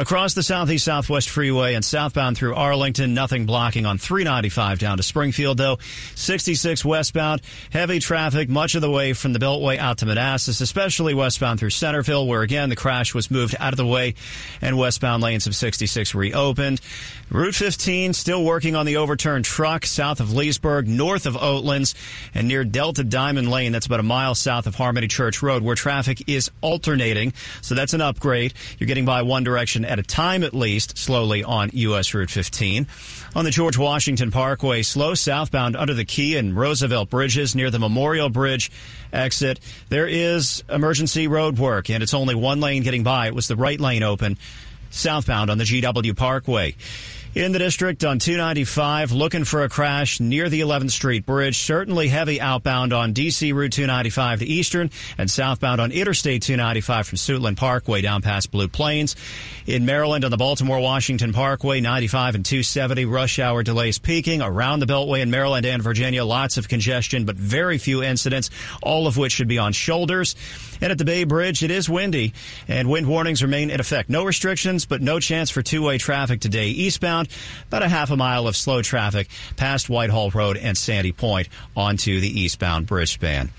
Across 0.00 0.32
the 0.32 0.42
Southeast 0.42 0.86
Southwest 0.86 1.28
Freeway 1.28 1.74
and 1.74 1.84
southbound 1.84 2.38
through 2.38 2.54
Arlington, 2.54 3.12
nothing 3.12 3.44
blocking 3.44 3.84
on 3.84 3.98
395 3.98 4.78
down 4.78 4.96
to 4.96 5.02
Springfield, 5.02 5.58
though. 5.58 5.78
66 6.14 6.86
westbound, 6.86 7.42
heavy 7.68 7.98
traffic 7.98 8.48
much 8.48 8.74
of 8.74 8.80
the 8.80 8.90
way 8.90 9.12
from 9.12 9.34
the 9.34 9.38
Beltway 9.38 9.76
out 9.76 9.98
to 9.98 10.06
Manassas, 10.06 10.62
especially 10.62 11.12
westbound 11.12 11.60
through 11.60 11.68
Centreville, 11.68 12.26
where 12.26 12.40
again 12.40 12.70
the 12.70 12.76
crash 12.76 13.12
was 13.12 13.30
moved 13.30 13.54
out 13.60 13.74
of 13.74 13.76
the 13.76 13.84
way 13.84 14.14
and 14.62 14.78
westbound 14.78 15.22
lanes 15.22 15.46
of 15.46 15.54
66 15.54 16.14
reopened. 16.14 16.80
Route 17.28 17.54
15 17.54 18.14
still 18.14 18.42
working 18.42 18.74
on 18.74 18.86
the 18.86 18.96
overturned 18.96 19.44
truck 19.44 19.84
south 19.84 20.20
of 20.20 20.32
Leesburg, 20.32 20.88
north 20.88 21.26
of 21.26 21.34
Oatlands, 21.34 21.94
and 22.34 22.48
near 22.48 22.64
Delta 22.64 23.04
Diamond 23.04 23.50
Lane. 23.50 23.70
That's 23.70 23.86
about 23.86 24.00
a 24.00 24.02
mile 24.02 24.34
south 24.34 24.66
of 24.66 24.76
Harmony 24.76 25.08
Church 25.08 25.42
Road, 25.42 25.62
where 25.62 25.76
traffic 25.76 26.26
is 26.26 26.50
alternating. 26.62 27.34
So 27.60 27.74
that's 27.74 27.92
an 27.92 28.00
upgrade. 28.00 28.54
You're 28.78 28.88
getting 28.88 29.04
by 29.04 29.20
one 29.20 29.44
direction 29.44 29.84
at 29.90 29.98
a 29.98 30.02
time 30.02 30.44
at 30.44 30.54
least, 30.54 30.96
slowly 30.96 31.42
on 31.42 31.68
U.S. 31.72 32.14
Route 32.14 32.30
15. 32.30 32.86
On 33.34 33.44
the 33.44 33.50
George 33.50 33.76
Washington 33.76 34.30
Parkway, 34.30 34.82
slow 34.82 35.14
southbound 35.14 35.76
under 35.76 35.94
the 35.94 36.04
Key 36.04 36.36
and 36.36 36.56
Roosevelt 36.56 37.10
bridges 37.10 37.54
near 37.56 37.70
the 37.70 37.80
Memorial 37.80 38.28
Bridge 38.28 38.70
exit. 39.12 39.58
There 39.88 40.06
is 40.06 40.62
emergency 40.70 41.26
road 41.26 41.58
work, 41.58 41.90
and 41.90 42.02
it's 42.02 42.14
only 42.14 42.36
one 42.36 42.60
lane 42.60 42.84
getting 42.84 43.02
by. 43.02 43.26
It 43.26 43.34
was 43.34 43.48
the 43.48 43.56
right 43.56 43.80
lane 43.80 44.04
open 44.04 44.38
southbound 44.90 45.50
on 45.50 45.58
the 45.58 45.64
GW 45.64 46.16
Parkway 46.16 46.76
in 47.34 47.52
the 47.52 47.58
district 47.58 48.04
on 48.04 48.18
295 48.18 49.12
looking 49.12 49.44
for 49.44 49.62
a 49.62 49.68
crash 49.68 50.18
near 50.18 50.48
the 50.48 50.62
11th 50.62 50.90
Street 50.90 51.24
Bridge. 51.24 51.58
Certainly 51.58 52.08
heavy 52.08 52.40
outbound 52.40 52.92
on 52.92 53.14
DC 53.14 53.54
Route 53.54 53.72
295 53.72 54.40
to 54.40 54.46
Eastern 54.46 54.90
and 55.16 55.30
southbound 55.30 55.80
on 55.80 55.92
Interstate 55.92 56.42
295 56.42 57.06
from 57.06 57.16
Suitland 57.18 57.56
Parkway 57.56 58.00
down 58.00 58.22
past 58.22 58.50
Blue 58.50 58.68
Plains. 58.68 59.14
In 59.66 59.86
Maryland 59.86 60.24
on 60.24 60.30
the 60.30 60.36
Baltimore 60.36 60.80
Washington 60.80 61.32
Parkway, 61.32 61.80
95 61.80 62.34
and 62.34 62.44
270 62.44 63.04
rush 63.04 63.38
hour 63.38 63.62
delays 63.62 63.98
peaking 63.98 64.42
around 64.42 64.80
the 64.80 64.86
Beltway 64.86 65.20
in 65.20 65.30
Maryland 65.30 65.66
and 65.66 65.82
Virginia. 65.82 66.24
Lots 66.24 66.56
of 66.56 66.68
congestion, 66.68 67.24
but 67.24 67.36
very 67.36 67.78
few 67.78 68.02
incidents, 68.02 68.50
all 68.82 69.06
of 69.06 69.16
which 69.16 69.32
should 69.32 69.48
be 69.48 69.58
on 69.58 69.72
shoulders. 69.72 70.34
And 70.80 70.92
at 70.92 70.98
the 70.98 71.04
Bay 71.04 71.24
Bridge, 71.24 71.62
it 71.62 71.70
is 71.70 71.88
windy 71.88 72.32
and 72.68 72.88
wind 72.88 73.06
warnings 73.06 73.42
remain 73.42 73.70
in 73.70 73.80
effect. 73.80 74.10
No 74.10 74.24
restrictions, 74.24 74.86
but 74.86 75.02
no 75.02 75.20
chance 75.20 75.50
for 75.50 75.62
two-way 75.62 75.98
traffic 75.98 76.40
today. 76.40 76.68
Eastbound, 76.68 77.28
about 77.66 77.82
a 77.82 77.88
half 77.88 78.10
a 78.10 78.16
mile 78.16 78.46
of 78.46 78.56
slow 78.56 78.82
traffic 78.82 79.28
past 79.56 79.88
Whitehall 79.88 80.30
Road 80.30 80.56
and 80.56 80.76
Sandy 80.76 81.12
Point 81.12 81.48
onto 81.76 82.20
the 82.20 82.40
eastbound 82.40 82.86
bridge 82.86 83.12
span. 83.12 83.50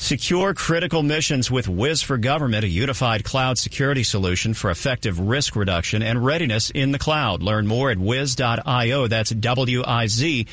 Secure 0.00 0.54
critical 0.54 1.02
missions 1.02 1.50
with 1.50 1.68
Wiz 1.68 2.00
for 2.00 2.16
Government, 2.16 2.64
a 2.64 2.68
unified 2.68 3.22
cloud 3.22 3.58
security 3.58 4.02
solution 4.02 4.54
for 4.54 4.70
effective 4.70 5.20
risk 5.20 5.54
reduction 5.54 6.02
and 6.02 6.24
readiness 6.24 6.70
in 6.70 6.90
the 6.90 6.98
cloud. 6.98 7.42
Learn 7.42 7.66
more 7.66 7.90
at 7.90 7.98
wiz.io. 7.98 9.06
That's 9.08 9.28
W-I-Z.io. 9.28 10.46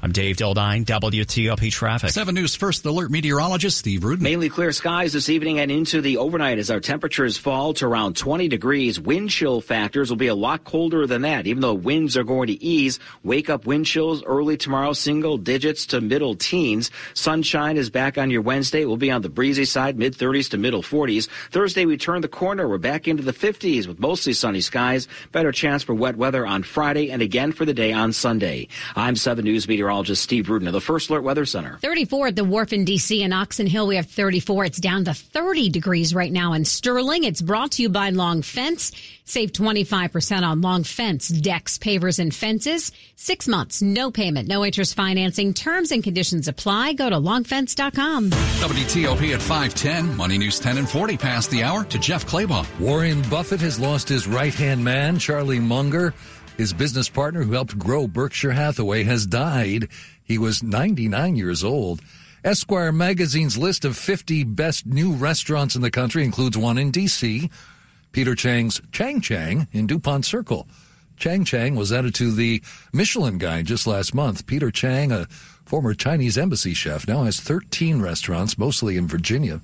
I'm 0.00 0.12
Dave 0.12 0.36
Dildine, 0.36 0.84
WTOP 0.84 1.72
Traffic. 1.72 2.10
7 2.10 2.32
News 2.32 2.54
First 2.54 2.84
Alert 2.86 3.10
meteorologist 3.10 3.78
Steve 3.78 4.04
Rudin. 4.04 4.22
Mainly 4.22 4.48
clear 4.48 4.70
skies 4.70 5.12
this 5.12 5.28
evening 5.28 5.58
and 5.58 5.72
into 5.72 6.00
the 6.00 6.18
overnight 6.18 6.58
as 6.58 6.70
our 6.70 6.78
temperatures 6.78 7.36
fall 7.36 7.74
to 7.74 7.86
around 7.86 8.16
20 8.16 8.46
degrees. 8.46 9.00
Wind 9.00 9.30
chill 9.30 9.60
factors 9.60 10.10
will 10.10 10.16
be 10.16 10.28
a 10.28 10.36
lot 10.36 10.62
colder 10.62 11.06
than 11.06 11.22
that, 11.22 11.48
even 11.48 11.62
though 11.62 11.74
winds 11.74 12.16
are 12.16 12.22
going 12.22 12.46
to 12.46 12.62
ease. 12.62 13.00
Wake 13.24 13.50
up 13.50 13.66
wind 13.66 13.86
chills 13.86 14.22
early 14.22 14.56
tomorrow, 14.56 14.92
single 14.92 15.36
digits 15.36 15.86
to 15.86 16.00
middle 16.00 16.36
teens. 16.36 16.92
Sunshine 17.14 17.77
is 17.78 17.88
back 17.88 18.18
on 18.18 18.30
your 18.30 18.42
Wednesday. 18.42 18.84
We'll 18.84 18.96
be 18.96 19.10
on 19.10 19.22
the 19.22 19.28
breezy 19.28 19.64
side, 19.64 19.96
mid 19.96 20.14
30s 20.14 20.50
to 20.50 20.58
middle 20.58 20.82
40s. 20.82 21.28
Thursday, 21.50 21.86
we 21.86 21.96
turn 21.96 22.20
the 22.20 22.28
corner. 22.28 22.68
We're 22.68 22.78
back 22.78 23.08
into 23.08 23.22
the 23.22 23.32
50s 23.32 23.86
with 23.86 23.98
mostly 23.98 24.32
sunny 24.34 24.60
skies. 24.60 25.08
Better 25.32 25.52
chance 25.52 25.82
for 25.82 25.94
wet 25.94 26.16
weather 26.16 26.46
on 26.46 26.62
Friday 26.62 27.10
and 27.10 27.22
again 27.22 27.52
for 27.52 27.64
the 27.64 27.72
day 27.72 27.92
on 27.92 28.12
Sunday. 28.12 28.68
I'm 28.96 29.16
7 29.16 29.44
News 29.44 29.66
meteorologist 29.68 30.22
Steve 30.22 30.50
Rudin 30.50 30.66
of 30.66 30.74
the 30.74 30.80
First 30.80 31.08
Alert 31.08 31.22
Weather 31.22 31.46
Center. 31.46 31.78
34 31.80 32.26
at 32.28 32.36
the 32.36 32.44
Wharf 32.44 32.72
in 32.72 32.84
D.C. 32.84 33.22
and 33.22 33.32
Oxon 33.32 33.66
Hill. 33.66 33.86
We 33.86 33.96
have 33.96 34.06
34. 34.06 34.66
It's 34.66 34.78
down 34.78 35.04
to 35.04 35.14
30 35.14 35.70
degrees 35.70 36.14
right 36.14 36.32
now 36.32 36.52
in 36.52 36.64
Sterling. 36.64 37.24
It's 37.24 37.40
brought 37.40 37.72
to 37.72 37.82
you 37.82 37.88
by 37.88 38.10
Long 38.10 38.42
Fence. 38.42 38.92
Save 39.24 39.52
25% 39.52 40.42
on 40.42 40.62
Long 40.62 40.84
Fence 40.84 41.28
decks, 41.28 41.76
pavers, 41.76 42.18
and 42.18 42.34
fences. 42.34 42.90
Six 43.14 43.46
months, 43.46 43.82
no 43.82 44.10
payment, 44.10 44.48
no 44.48 44.64
interest 44.64 44.96
financing. 44.96 45.52
Terms 45.52 45.92
and 45.92 46.02
conditions 46.02 46.48
apply. 46.48 46.94
Go 46.94 47.10
to 47.10 47.18
longfence.com. 47.68 48.30
WTOP 48.30 49.34
at 49.34 49.40
510. 49.42 50.16
Money 50.16 50.38
News 50.38 50.58
10 50.58 50.78
and 50.78 50.88
40 50.88 51.16
past 51.16 51.50
the 51.50 51.62
hour 51.62 51.84
to 51.84 51.98
Jeff 51.98 52.26
Clabaugh. 52.26 52.66
Warren 52.80 53.22
Buffett 53.28 53.60
has 53.60 53.78
lost 53.78 54.08
his 54.08 54.26
right 54.26 54.54
hand 54.54 54.82
man, 54.82 55.18
Charlie 55.18 55.60
Munger. 55.60 56.14
His 56.56 56.72
business 56.72 57.08
partner 57.08 57.42
who 57.42 57.52
helped 57.52 57.78
grow 57.78 58.08
Berkshire 58.08 58.52
Hathaway 58.52 59.04
has 59.04 59.26
died. 59.26 59.88
He 60.24 60.38
was 60.38 60.62
99 60.62 61.36
years 61.36 61.62
old. 61.62 62.00
Esquire 62.44 62.92
magazine's 62.92 63.58
list 63.58 63.84
of 63.84 63.96
50 63.96 64.44
best 64.44 64.86
new 64.86 65.12
restaurants 65.12 65.76
in 65.76 65.82
the 65.82 65.90
country 65.90 66.24
includes 66.24 66.56
one 66.56 66.78
in 66.78 66.90
D.C., 66.90 67.50
Peter 68.10 68.34
Chang's 68.34 68.80
Chang 68.90 69.20
Chang 69.20 69.68
in 69.72 69.86
DuPont 69.86 70.24
Circle. 70.24 70.66
Chang 71.18 71.44
Chang 71.44 71.74
was 71.74 71.92
added 71.92 72.14
to 72.14 72.30
the 72.32 72.62
Michelin 72.92 73.38
Guide 73.38 73.66
just 73.66 73.86
last 73.86 74.14
month. 74.14 74.46
Peter 74.46 74.70
Chang, 74.70 75.12
a 75.12 75.26
former 75.68 75.92
Chinese 75.92 76.38
embassy 76.38 76.72
chef, 76.72 77.06
now 77.06 77.24
has 77.24 77.40
13 77.40 78.00
restaurants, 78.00 78.56
mostly 78.56 78.96
in 78.96 79.06
Virginia. 79.06 79.60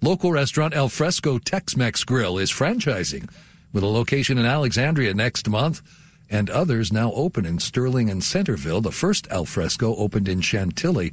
Local 0.00 0.32
restaurant 0.32 0.74
El 0.74 0.88
Fresco 0.88 1.38
Tex-Mex 1.38 2.02
Grill 2.04 2.38
is 2.38 2.50
franchising 2.50 3.28
with 3.74 3.82
a 3.82 3.86
location 3.86 4.38
in 4.38 4.46
Alexandria 4.46 5.12
next 5.12 5.46
month 5.46 5.82
and 6.30 6.48
others 6.48 6.90
now 6.90 7.12
open 7.12 7.44
in 7.44 7.58
Sterling 7.58 8.08
and 8.08 8.24
Centreville. 8.24 8.80
The 8.80 8.90
first 8.90 9.28
al 9.28 9.44
fresco 9.44 9.94
opened 9.96 10.28
in 10.28 10.40
Chantilly. 10.40 11.12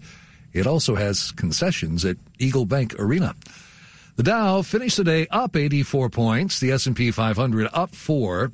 It 0.54 0.66
also 0.66 0.96
has 0.96 1.32
concessions 1.32 2.06
at 2.06 2.16
EagleBank 2.40 2.98
Arena. 2.98 3.36
The 4.16 4.24
Dow 4.24 4.62
finished 4.62 4.96
the 4.96 5.04
day 5.04 5.28
up 5.30 5.58
84 5.58 6.10
points. 6.10 6.62
The 6.62 6.72
S&P 6.72 7.12
500 7.12 7.68
up 7.74 7.94
4. 7.94 8.52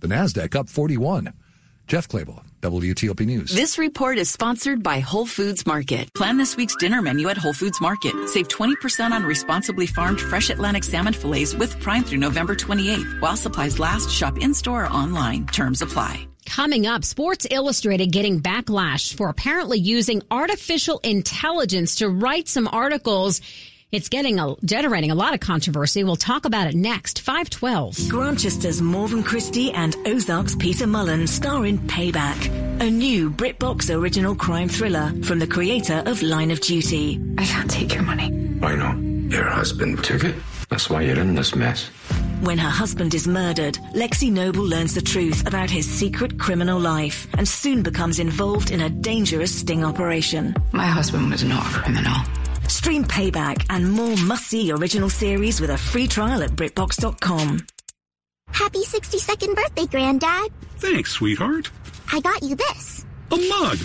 The 0.00 0.06
Nasdaq 0.06 0.54
up 0.54 0.68
41. 0.68 1.32
Jeff 1.86 2.08
Clabaugh, 2.08 2.42
WTOP 2.62 3.26
News. 3.26 3.50
This 3.50 3.78
report 3.78 4.16
is 4.16 4.30
sponsored 4.30 4.82
by 4.82 5.00
Whole 5.00 5.26
Foods 5.26 5.66
Market. 5.66 6.12
Plan 6.14 6.38
this 6.38 6.56
week's 6.56 6.74
dinner 6.76 7.02
menu 7.02 7.28
at 7.28 7.36
Whole 7.36 7.52
Foods 7.52 7.80
Market. 7.80 8.14
Save 8.28 8.48
20% 8.48 9.10
on 9.10 9.22
responsibly 9.22 9.86
farmed 9.86 10.20
fresh 10.20 10.48
Atlantic 10.48 10.84
salmon 10.84 11.12
fillets 11.12 11.54
with 11.54 11.78
Prime 11.80 12.02
through 12.02 12.18
November 12.18 12.54
28th. 12.54 13.20
While 13.20 13.36
supplies 13.36 13.78
last, 13.78 14.10
shop 14.10 14.38
in 14.38 14.54
store 14.54 14.84
or 14.84 14.90
online. 14.90 15.46
Terms 15.48 15.82
apply. 15.82 16.26
Coming 16.46 16.86
up, 16.86 17.04
Sports 17.04 17.46
Illustrated 17.50 18.12
getting 18.12 18.40
backlash 18.40 19.14
for 19.14 19.28
apparently 19.28 19.78
using 19.78 20.22
artificial 20.30 21.00
intelligence 21.02 21.96
to 21.96 22.08
write 22.08 22.48
some 22.48 22.68
articles 22.68 23.40
it's 23.94 24.08
getting 24.08 24.38
a, 24.38 24.56
generating 24.64 25.10
a 25.10 25.14
lot 25.14 25.34
of 25.34 25.40
controversy. 25.40 26.04
We'll 26.04 26.16
talk 26.16 26.44
about 26.44 26.66
it 26.66 26.74
next. 26.74 27.20
512. 27.20 27.96
Grantchester's 28.10 28.82
Morven 28.82 29.22
Christie 29.22 29.72
and 29.72 29.96
Ozark's 30.06 30.54
Peter 30.56 30.86
Mullan 30.86 31.28
star 31.28 31.64
in 31.66 31.78
Payback, 31.78 32.80
a 32.80 32.90
new 32.90 33.30
BritBox 33.30 33.94
original 33.94 34.34
crime 34.34 34.68
thriller 34.68 35.12
from 35.22 35.38
the 35.38 35.46
creator 35.46 36.02
of 36.06 36.22
Line 36.22 36.50
of 36.50 36.60
Duty. 36.60 37.20
I 37.38 37.44
can't 37.44 37.70
take 37.70 37.94
your 37.94 38.02
money. 38.02 38.26
I 38.62 38.74
know. 38.74 38.92
Your 39.28 39.48
husband 39.48 40.02
took 40.04 40.24
it. 40.24 40.34
That's 40.70 40.90
why 40.90 41.02
you're 41.02 41.20
in 41.20 41.34
this 41.34 41.54
mess. 41.54 41.84
When 42.40 42.58
her 42.58 42.68
husband 42.68 43.14
is 43.14 43.28
murdered, 43.28 43.74
Lexi 43.94 44.30
Noble 44.30 44.64
learns 44.64 44.94
the 44.94 45.02
truth 45.02 45.46
about 45.46 45.70
his 45.70 45.88
secret 45.88 46.38
criminal 46.38 46.80
life 46.80 47.26
and 47.38 47.46
soon 47.48 47.82
becomes 47.82 48.18
involved 48.18 48.70
in 48.70 48.80
a 48.80 48.90
dangerous 48.90 49.54
sting 49.54 49.84
operation. 49.84 50.54
My 50.72 50.86
husband 50.86 51.30
was 51.30 51.44
not 51.44 51.64
a 51.64 51.78
criminal. 51.78 52.14
Stream 52.74 53.04
Payback 53.04 53.64
and 53.70 53.90
more 53.90 54.16
must-see 54.16 54.72
original 54.72 55.08
series 55.08 55.60
with 55.60 55.70
a 55.70 55.78
free 55.78 56.08
trial 56.08 56.42
at 56.42 56.50
BritBox.com. 56.50 57.64
Happy 58.48 58.82
62nd 58.82 59.54
birthday, 59.54 59.86
Granddad. 59.86 60.48
Thanks, 60.78 61.12
sweetheart. 61.12 61.70
I 62.12 62.18
got 62.18 62.42
you 62.42 62.56
this. 62.56 63.06
A 63.30 63.36
mug. 63.36 63.78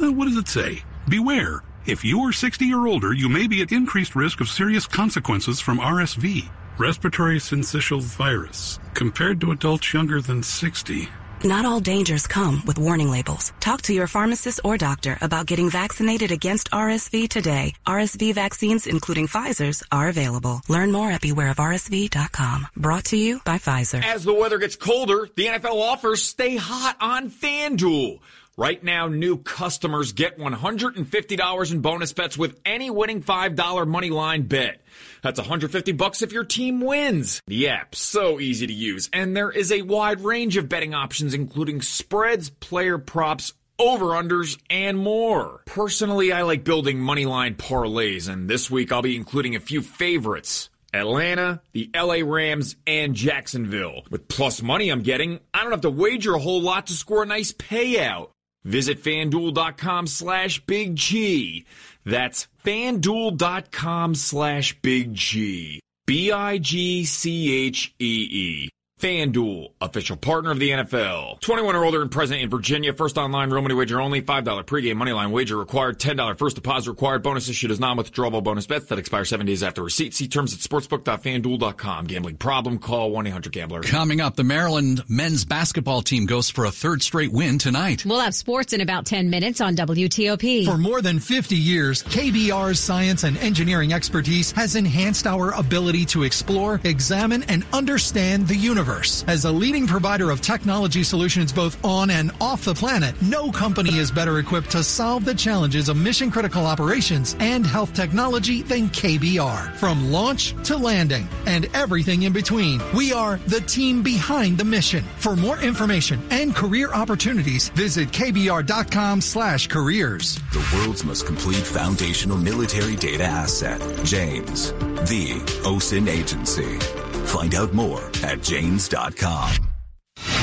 Uh, 0.00 0.12
what 0.12 0.26
does 0.26 0.36
it 0.36 0.48
say? 0.48 0.82
Beware. 1.08 1.64
If 1.86 2.04
you 2.04 2.20
are 2.20 2.32
60 2.32 2.72
or 2.72 2.86
older, 2.86 3.14
you 3.14 3.30
may 3.30 3.46
be 3.46 3.62
at 3.62 3.72
increased 3.72 4.14
risk 4.14 4.42
of 4.42 4.48
serious 4.48 4.86
consequences 4.86 5.60
from 5.60 5.78
RSV, 5.78 6.48
respiratory 6.78 7.38
syncytial 7.38 8.02
virus, 8.02 8.78
compared 8.92 9.40
to 9.40 9.52
adults 9.52 9.94
younger 9.94 10.20
than 10.20 10.42
60. 10.42 11.08
Not 11.44 11.66
all 11.66 11.78
dangers 11.78 12.26
come 12.26 12.62
with 12.66 12.78
warning 12.78 13.10
labels. 13.10 13.52
Talk 13.60 13.82
to 13.82 13.92
your 13.92 14.06
pharmacist 14.06 14.60
or 14.64 14.78
doctor 14.78 15.18
about 15.20 15.44
getting 15.44 15.68
vaccinated 15.68 16.32
against 16.32 16.70
RSV 16.70 17.28
today. 17.28 17.74
RSV 17.86 18.32
vaccines, 18.32 18.86
including 18.86 19.26
Pfizer's, 19.28 19.82
are 19.92 20.08
available. 20.08 20.62
Learn 20.70 20.90
more 20.90 21.10
at 21.10 21.20
bewareofrsv.com. 21.20 22.68
Brought 22.74 23.04
to 23.06 23.18
you 23.18 23.42
by 23.44 23.58
Pfizer. 23.58 24.02
As 24.02 24.24
the 24.24 24.32
weather 24.32 24.56
gets 24.56 24.76
colder, 24.76 25.28
the 25.36 25.44
NFL 25.44 25.82
offers 25.82 26.22
stay 26.22 26.56
hot 26.56 26.96
on 26.98 27.28
FanDuel. 27.28 28.20
Right 28.56 28.82
now, 28.84 29.08
new 29.08 29.38
customers 29.38 30.12
get 30.12 30.38
$150 30.38 31.72
in 31.72 31.80
bonus 31.80 32.12
bets 32.12 32.38
with 32.38 32.60
any 32.64 32.88
winning 32.88 33.20
$5 33.20 33.88
money 33.88 34.10
line 34.10 34.42
bet. 34.42 34.80
That's 35.22 35.40
150 35.40 35.90
bucks 35.92 36.22
if 36.22 36.32
your 36.32 36.44
team 36.44 36.80
wins. 36.80 37.42
The 37.48 37.68
app's 37.68 37.98
so 37.98 38.38
easy 38.38 38.68
to 38.68 38.72
use, 38.72 39.10
and 39.12 39.36
there 39.36 39.50
is 39.50 39.72
a 39.72 39.82
wide 39.82 40.20
range 40.20 40.56
of 40.56 40.68
betting 40.68 40.94
options 40.94 41.34
including 41.34 41.82
spreads, 41.82 42.48
player 42.48 42.96
props, 42.96 43.54
over-unders, 43.80 44.56
and 44.70 44.98
more. 44.98 45.62
Personally, 45.66 46.30
I 46.30 46.42
like 46.42 46.62
building 46.62 46.98
moneyline 46.98 47.56
parlays, 47.56 48.28
and 48.28 48.48
this 48.48 48.70
week 48.70 48.92
I'll 48.92 49.02
be 49.02 49.16
including 49.16 49.56
a 49.56 49.60
few 49.60 49.82
favorites. 49.82 50.70
Atlanta, 50.92 51.60
the 51.72 51.90
LA 51.92 52.18
Rams, 52.24 52.76
and 52.86 53.16
Jacksonville. 53.16 54.02
With 54.10 54.28
plus 54.28 54.62
money 54.62 54.90
I'm 54.90 55.02
getting, 55.02 55.40
I 55.52 55.62
don't 55.62 55.72
have 55.72 55.80
to 55.80 55.90
wager 55.90 56.34
a 56.34 56.38
whole 56.38 56.62
lot 56.62 56.86
to 56.86 56.92
score 56.92 57.24
a 57.24 57.26
nice 57.26 57.52
payout. 57.52 58.28
Visit 58.64 59.02
fanduel.com 59.02 60.06
slash 60.06 60.64
big 60.66 60.96
G. 60.96 61.64
That's 62.04 62.48
fanduel.com 62.64 64.14
slash 64.14 64.80
big 64.80 65.14
G. 65.14 65.80
B 66.06 66.32
I 66.32 66.58
G 66.58 67.04
C 67.04 67.66
H 67.66 67.94
E 67.98 68.28
E. 68.30 68.68
FanDuel, 69.04 69.68
official 69.82 70.16
partner 70.16 70.50
of 70.50 70.58
the 70.58 70.70
NFL. 70.70 71.38
21 71.42 71.76
or 71.76 71.84
older 71.84 72.00
and 72.00 72.10
present 72.10 72.40
in 72.40 72.48
Virginia. 72.48 72.94
First 72.94 73.18
online 73.18 73.50
real 73.50 73.60
money 73.60 73.74
wager 73.74 74.00
only. 74.00 74.22
$5 74.22 74.64
pregame 74.64 74.94
moneyline 74.94 75.30
wager 75.30 75.58
required. 75.58 75.98
$10 75.98 76.38
first 76.38 76.56
deposit 76.56 76.88
required. 76.88 77.22
Bonus 77.22 77.50
issued 77.50 77.70
as 77.70 77.78
non-withdrawable 77.78 78.42
bonus 78.42 78.66
bets 78.66 78.86
that 78.86 78.98
expire 78.98 79.26
seven 79.26 79.44
days 79.44 79.62
after 79.62 79.82
receipt. 79.82 80.14
See 80.14 80.26
terms 80.26 80.54
at 80.54 80.60
sportsbook.fanduel.com. 80.60 82.06
Gambling 82.06 82.38
problem? 82.38 82.78
Call 82.78 83.10
1-800-GAMBLER. 83.10 83.82
Coming 83.82 84.22
up, 84.22 84.36
the 84.36 84.44
Maryland 84.44 85.02
men's 85.06 85.44
basketball 85.44 86.00
team 86.00 86.24
goes 86.24 86.48
for 86.48 86.64
a 86.64 86.70
third 86.70 87.02
straight 87.02 87.30
win 87.30 87.58
tonight. 87.58 88.06
We'll 88.06 88.20
have 88.20 88.34
sports 88.34 88.72
in 88.72 88.80
about 88.80 89.04
10 89.04 89.28
minutes 89.28 89.60
on 89.60 89.76
WTOP. 89.76 90.64
For 90.64 90.78
more 90.78 91.02
than 91.02 91.20
50 91.20 91.54
years, 91.54 92.02
KBR's 92.04 92.80
science 92.80 93.24
and 93.24 93.36
engineering 93.36 93.92
expertise 93.92 94.50
has 94.52 94.76
enhanced 94.76 95.26
our 95.26 95.50
ability 95.50 96.06
to 96.06 96.22
explore, 96.22 96.80
examine, 96.84 97.42
and 97.42 97.66
understand 97.74 98.48
the 98.48 98.56
universe 98.56 98.93
universe. 98.94 99.24
As 99.26 99.44
a 99.44 99.52
leading 99.52 99.86
provider 99.86 100.30
of 100.30 100.40
technology 100.40 101.02
solutions 101.02 101.52
both 101.52 101.82
on 101.84 102.10
and 102.10 102.30
off 102.40 102.64
the 102.64 102.74
planet, 102.74 103.14
no 103.22 103.50
company 103.50 103.98
is 103.98 104.10
better 104.10 104.38
equipped 104.38 104.70
to 104.70 104.82
solve 104.82 105.24
the 105.24 105.34
challenges 105.34 105.88
of 105.88 105.96
mission 105.96 106.30
critical 106.30 106.66
operations 106.66 107.36
and 107.40 107.66
health 107.66 107.94
technology 107.94 108.62
than 108.62 108.88
KBR. 108.88 109.74
From 109.76 110.10
launch 110.10 110.54
to 110.64 110.76
landing 110.76 111.28
and 111.46 111.66
everything 111.74 112.22
in 112.22 112.32
between, 112.32 112.80
we 112.94 113.12
are 113.12 113.38
the 113.46 113.60
team 113.60 114.02
behind 114.02 114.58
the 114.58 114.64
mission. 114.64 115.04
For 115.18 115.36
more 115.36 115.58
information 115.60 116.20
and 116.30 116.54
career 116.54 116.92
opportunities, 116.92 117.68
visit 117.70 118.08
kbr.com 118.10 119.20
slash 119.20 119.68
careers. 119.68 120.38
The 120.52 120.64
world's 120.74 121.04
most 121.04 121.26
complete 121.26 121.66
foundational 121.66 122.36
military 122.36 122.96
data 122.96 123.24
asset, 123.24 123.80
Janes, 124.04 124.72
the 125.08 125.40
OSINT 125.64 126.08
agency. 126.08 127.03
Find 127.34 127.56
out 127.56 127.72
more 127.72 128.00
at 128.22 128.40
janes.com. 128.42 129.56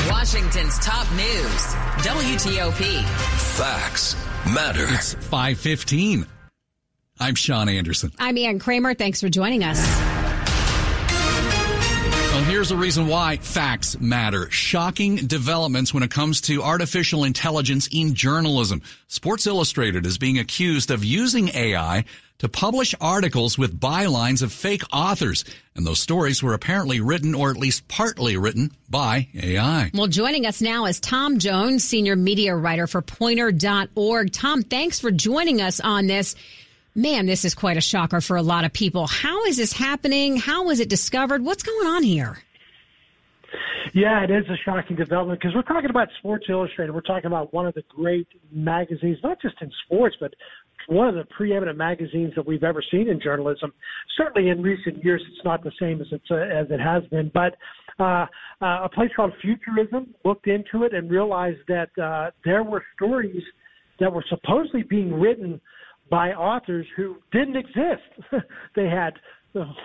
Washington's 0.10 0.78
top 0.80 1.10
news, 1.14 1.64
WTOP. 2.04 3.04
Facts 3.56 4.18
matter. 4.46 4.86
It's 4.90 5.14
515. 5.14 6.26
I'm 7.18 7.36
Sean 7.36 7.70
Anderson. 7.70 8.12
I'm 8.20 8.38
Ann 8.38 8.60
Kramer. 8.60 8.94
Thanks 8.94 9.22
for 9.22 9.30
joining 9.30 9.64
us. 9.64 9.80
Here's 12.51 12.67
the 12.67 12.75
reason 12.75 13.08
why 13.08 13.38
facts 13.38 13.98
matter. 14.01 14.51
Shocking 14.51 15.15
developments 15.15 15.93
when 15.93 16.03
it 16.03 16.12
comes 16.12 16.41
to 16.41 16.62
artificial 16.62 17.24
intelligence 17.24 17.88
in 17.93 18.13
journalism. 18.13 18.81
Sports 19.08 19.48
Illustrated 19.48 20.05
is 20.05 20.17
being 20.17 20.38
accused 20.38 20.91
of 20.91 21.01
using 21.01 21.48
AI 21.55 22.03
to 22.39 22.50
publish 22.50 22.93
articles 23.00 23.58
with 23.58 23.79
bylines 23.79 24.41
of 24.41 24.51
fake 24.51 24.84
authors. 24.91 25.46
And 25.77 25.88
those 25.88 26.01
stories 26.01 26.43
were 26.43 26.53
apparently 26.53 27.00
written 27.00 27.36
or 27.36 27.51
at 27.51 27.58
least 27.58 27.88
partly 27.88 28.36
written 28.36 28.74
by 28.89 29.29
AI. 29.34 29.89
Well, 29.93 30.08
joining 30.08 30.46
us 30.46 30.62
now 30.62 30.88
is 30.88 31.00
Tom 31.00 31.39
Jones, 31.39 31.86
senior 31.86 32.17
media 32.17 32.53
writer 32.53 32.86
for 32.86 33.01
poynter.org. 33.01 34.34
Tom, 34.34 34.63
thanks 34.63 35.00
for 35.00 35.10
joining 35.10 35.62
us 35.62 35.79
on 35.79 36.08
this. 36.08 36.36
Man, 36.94 37.26
this 37.26 37.46
is 37.46 37.56
quite 37.56 37.78
a 37.78 37.82
shocker 37.82 38.20
for 38.20 38.36
a 38.36 38.42
lot 38.42 38.66
of 38.66 38.74
people. 38.74 39.08
How 39.08 39.46
is 39.46 39.56
this 39.56 39.72
happening? 39.72 40.36
How 40.36 40.66
was 40.66 40.82
it 40.82 40.90
discovered? 40.90 41.42
What's 41.42 41.64
going 41.64 41.88
on 41.88 42.04
here? 42.04 42.40
Yeah, 43.94 44.24
it 44.24 44.30
is 44.30 44.44
a 44.50 44.58
shocking 44.66 44.98
development 44.98 45.40
because 45.40 45.56
we're 45.56 45.62
talking 45.62 45.90
about 45.90 46.10
Sports 46.20 46.46
Illustrated. 46.50 46.94
We're 46.94 47.02
talking 47.02 47.28
about 47.28 47.54
one 47.54 47.66
of 47.66 47.74
the 47.76 47.84
great 47.90 48.28
magazines, 48.52 49.20
not 49.24 49.42
just 49.42 49.56
in 49.62 49.72
sports, 49.86 50.18
but 50.20 50.34
one 50.88 51.08
of 51.08 51.16
the 51.16 51.24
preeminent 51.26 51.77
magazines 51.77 52.34
that 52.36 52.46
we've 52.46 52.64
ever 52.64 52.84
seen 52.92 53.08
in 53.08 53.22
journalism. 53.22 53.72
Certainly 54.18 54.50
in 54.50 54.62
recent 54.62 55.04
years, 55.04 55.22
it's 55.30 55.46
not 55.46 55.64
the 55.64 55.72
same 55.80 56.01
as 56.01 56.08
it's 56.12 56.30
uh, 56.30 56.36
as 56.36 56.68
it 56.72 56.80
has 56.82 57.04
been, 57.10 57.32
but 57.34 57.56
uh, 58.00 58.25
uh, 58.62 58.84
a 58.84 58.90
place 58.94 59.12
called 59.16 59.32
Futurism 59.42 60.14
looked 60.25 60.48
into 60.48 60.84
it 60.84 60.94
and 60.94 61.10
realized 61.10 61.60
that 61.70 61.90
uh, 62.01 62.32
there 62.44 62.64
were 62.64 62.84
stories 62.96 63.44
that 64.01 64.12
were 64.12 64.25
supposedly 64.30 64.84
being 64.84 65.14
written 65.14 65.62
by 66.12 66.34
authors 66.34 66.86
who 66.96 67.16
didn't 67.32 67.56
exist. 67.56 68.04
they 68.76 68.88
had 68.88 69.14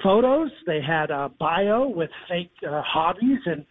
photos, 0.02 0.50
they 0.66 0.80
had 0.86 1.10
a 1.10 1.30
bio 1.38 1.88
with 1.88 2.10
fake 2.28 2.50
uh, 2.68 2.82
hobbies 2.84 3.38
and 3.46 3.64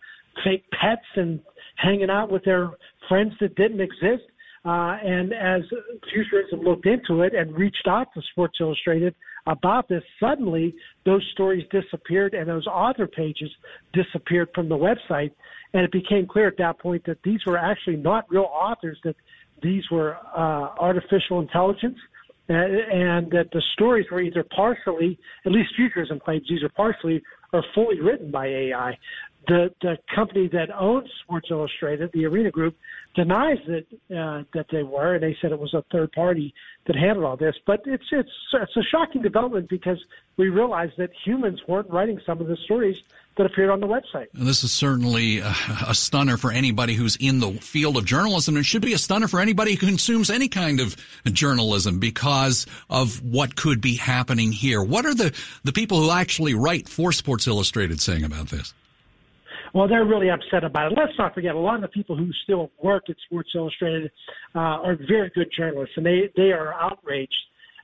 fake 0.43 0.63
pets 0.71 1.05
and 1.15 1.39
hanging 1.75 2.09
out 2.09 2.31
with 2.31 2.43
their 2.45 2.71
friends 3.07 3.33
that 3.41 3.55
didn't 3.55 3.81
exist. 3.81 4.23
Uh, 4.63 4.97
and 5.03 5.31
as 5.33 5.61
Futurism 6.11 6.61
looked 6.61 6.87
into 6.87 7.21
it 7.21 7.35
and 7.35 7.55
reached 7.55 7.87
out 7.87 8.07
to 8.15 8.21
Sports 8.31 8.57
Illustrated 8.59 9.13
about 9.45 9.87
this, 9.87 10.01
suddenly 10.19 10.73
those 11.05 11.23
stories 11.33 11.65
disappeared 11.71 12.33
and 12.33 12.49
those 12.49 12.65
author 12.65 13.05
pages 13.05 13.51
disappeared 13.93 14.49
from 14.55 14.67
the 14.67 14.75
website. 14.75 15.31
And 15.73 15.83
it 15.83 15.91
became 15.91 16.25
clear 16.25 16.47
at 16.47 16.57
that 16.57 16.79
point 16.79 17.05
that 17.05 17.17
these 17.23 17.41
were 17.45 17.57
actually 17.57 17.97
not 17.97 18.25
real 18.29 18.49
authors, 18.51 18.97
that 19.03 19.15
these 19.61 19.83
were 19.91 20.17
uh, 20.35 20.73
artificial 20.79 21.41
intelligence. 21.41 21.97
Uh, 22.47 22.53
and, 22.53 23.31
that 23.31 23.47
the 23.53 23.61
stories 23.73 24.05
were 24.11 24.21
either 24.21 24.45
partially, 24.55 25.17
at 25.45 25.51
least 25.51 25.69
Futurism 25.75 26.19
claims 26.19 26.45
these 26.47 26.61
are 26.61 26.69
partially 26.69 27.23
or 27.51 27.63
fully 27.73 27.99
written 27.99 28.29
by 28.29 28.45
AI 28.45 28.97
the 29.47 29.73
the 29.81 29.97
company 30.13 30.47
that 30.49 30.69
owns 30.73 31.09
Sports 31.23 31.47
Illustrated, 31.49 32.11
the 32.13 32.25
Arena 32.25 32.51
Group, 32.51 32.75
denies 33.15 33.57
that 33.67 33.85
uh, 34.15 34.43
that 34.53 34.67
they 34.71 34.83
were, 34.83 35.15
and 35.15 35.23
they 35.23 35.35
said 35.41 35.51
it 35.51 35.59
was 35.59 35.73
a 35.73 35.83
third 35.91 36.11
party 36.11 36.53
that 36.85 36.95
handled 36.95 37.25
all 37.25 37.37
this. 37.37 37.55
But 37.65 37.81
it's 37.85 38.05
it's 38.11 38.29
it's 38.53 38.77
a 38.77 38.83
shocking 38.83 39.21
development 39.21 39.69
because 39.69 40.03
we 40.37 40.49
realize 40.49 40.91
that 40.97 41.11
humans 41.25 41.61
weren't 41.67 41.89
writing 41.89 42.19
some 42.25 42.41
of 42.41 42.47
the 42.47 42.57
stories 42.57 42.97
that 43.37 43.45
appeared 43.45 43.69
on 43.69 43.79
the 43.79 43.87
website. 43.87 44.27
This 44.33 44.63
is 44.63 44.71
certainly 44.71 45.39
a, 45.39 45.55
a 45.87 45.95
stunner 45.95 46.37
for 46.37 46.51
anybody 46.51 46.93
who's 46.93 47.15
in 47.17 47.39
the 47.39 47.51
field 47.53 47.97
of 47.97 48.05
journalism. 48.05 48.55
It 48.57 48.65
should 48.65 48.81
be 48.81 48.93
a 48.93 48.97
stunner 48.97 49.27
for 49.27 49.39
anybody 49.41 49.75
who 49.75 49.87
consumes 49.87 50.29
any 50.29 50.47
kind 50.47 50.79
of 50.79 50.95
journalism 51.25 51.99
because 51.99 52.65
of 52.89 53.23
what 53.23 53.55
could 53.55 53.81
be 53.81 53.95
happening 53.95 54.51
here. 54.51 54.81
What 54.83 55.05
are 55.05 55.15
the 55.15 55.33
the 55.63 55.73
people 55.73 56.01
who 56.01 56.11
actually 56.11 56.53
write 56.53 56.87
for 56.87 57.11
Sports 57.11 57.47
Illustrated 57.47 58.01
saying 58.01 58.23
about 58.23 58.47
this? 58.47 58.73
Well, 59.75 59.89
they're 59.89 60.05
really 60.05 60.29
upset 60.29 60.63
about 60.63 60.93
it. 60.93 60.97
Let's 60.97 61.11
not 61.17 61.33
forget, 61.33 61.53
a 61.53 61.59
lot 61.59 61.75
of 61.75 61.81
the 61.81 61.89
people 61.89 62.15
who 62.15 62.31
still 62.45 62.71
work 62.81 63.09
at 63.09 63.17
Sports 63.25 63.49
Illustrated 63.53 64.09
uh, 64.55 64.59
are 64.59 64.97
very 65.05 65.29
good 65.35 65.49
journalists, 65.55 65.97
and 65.97 66.05
they 66.05 66.29
they 66.37 66.53
are 66.53 66.73
outraged 66.73 67.35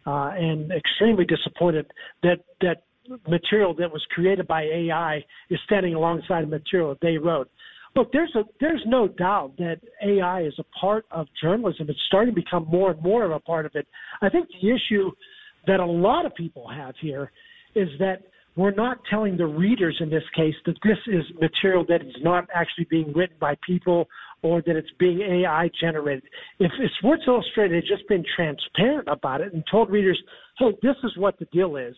uh, 0.08 0.32
and 0.34 0.71
extremely 0.71 1.25
disappointed 1.25 1.86
that 2.23 2.39
that 2.62 2.84
material 3.27 3.73
that 3.73 3.91
was 3.91 4.01
created 4.12 4.47
by 4.47 4.63
AI 4.63 5.21
is 5.49 5.60
standing 5.65 5.93
alongside 5.93 6.49
material 6.49 6.88
that 6.91 7.01
they 7.01 7.17
wrote. 7.17 7.49
Look, 7.93 8.13
there's 8.13 8.34
a 8.36 8.43
there's 8.62 8.84
no 8.86 9.10
doubt 9.10 9.58
that 9.58 9.82
AI 10.01 10.43
is 10.43 10.54
a 10.60 10.80
part 10.80 11.06
of 11.12 11.27
journalism. 11.41 11.88
It's 11.89 11.99
starting 12.08 12.34
to 12.34 12.41
become 12.41 12.67
more 12.71 12.91
and 12.91 13.01
more 13.01 13.25
of 13.25 13.32
a 13.32 13.39
part 13.41 13.65
of 13.65 13.75
it. 13.75 13.86
I 14.21 14.30
think 14.30 14.47
the 14.62 14.69
issue 14.69 15.12
that 15.67 15.82
a 15.82 15.86
lot 15.86 16.25
of 16.25 16.34
people 16.36 16.69
have 16.69 16.95
here 17.01 17.34
is 17.75 17.89
that 17.99 18.21
we're 18.56 18.72
not 18.72 19.00
telling 19.10 19.38
the 19.38 19.46
readers 19.46 19.98
in 20.02 20.10
this 20.10 20.24
case 20.36 20.56
that 20.66 20.76
this 20.84 20.98
is 21.08 21.24
material 21.40 21.86
that 21.88 22.02
is 22.02 22.16
not 22.22 22.48
actually 22.54 22.86
being 22.90 23.14
written 23.14 23.38
by 23.40 23.56
people 23.66 24.08
or 24.42 24.62
that 24.66 24.76
it's 24.76 24.90
being 25.00 25.22
AI 25.22 25.70
generated. 25.80 26.24
If, 26.60 26.72
if 26.80 26.92
Sports 26.98 27.24
Illustrated 27.28 27.76
had 27.76 27.98
just 27.98 28.08
been 28.10 28.26
transparent 28.36 29.08
about 29.08 29.42
it 29.42 29.54
and 29.54 29.64
told 29.72 29.90
readers, 29.90 30.22
hey, 30.58 30.72
this 30.82 30.96
is 31.04 31.16
what 31.16 31.40
the 31.40 31.46
deal 31.46 31.78
is, 31.78 31.96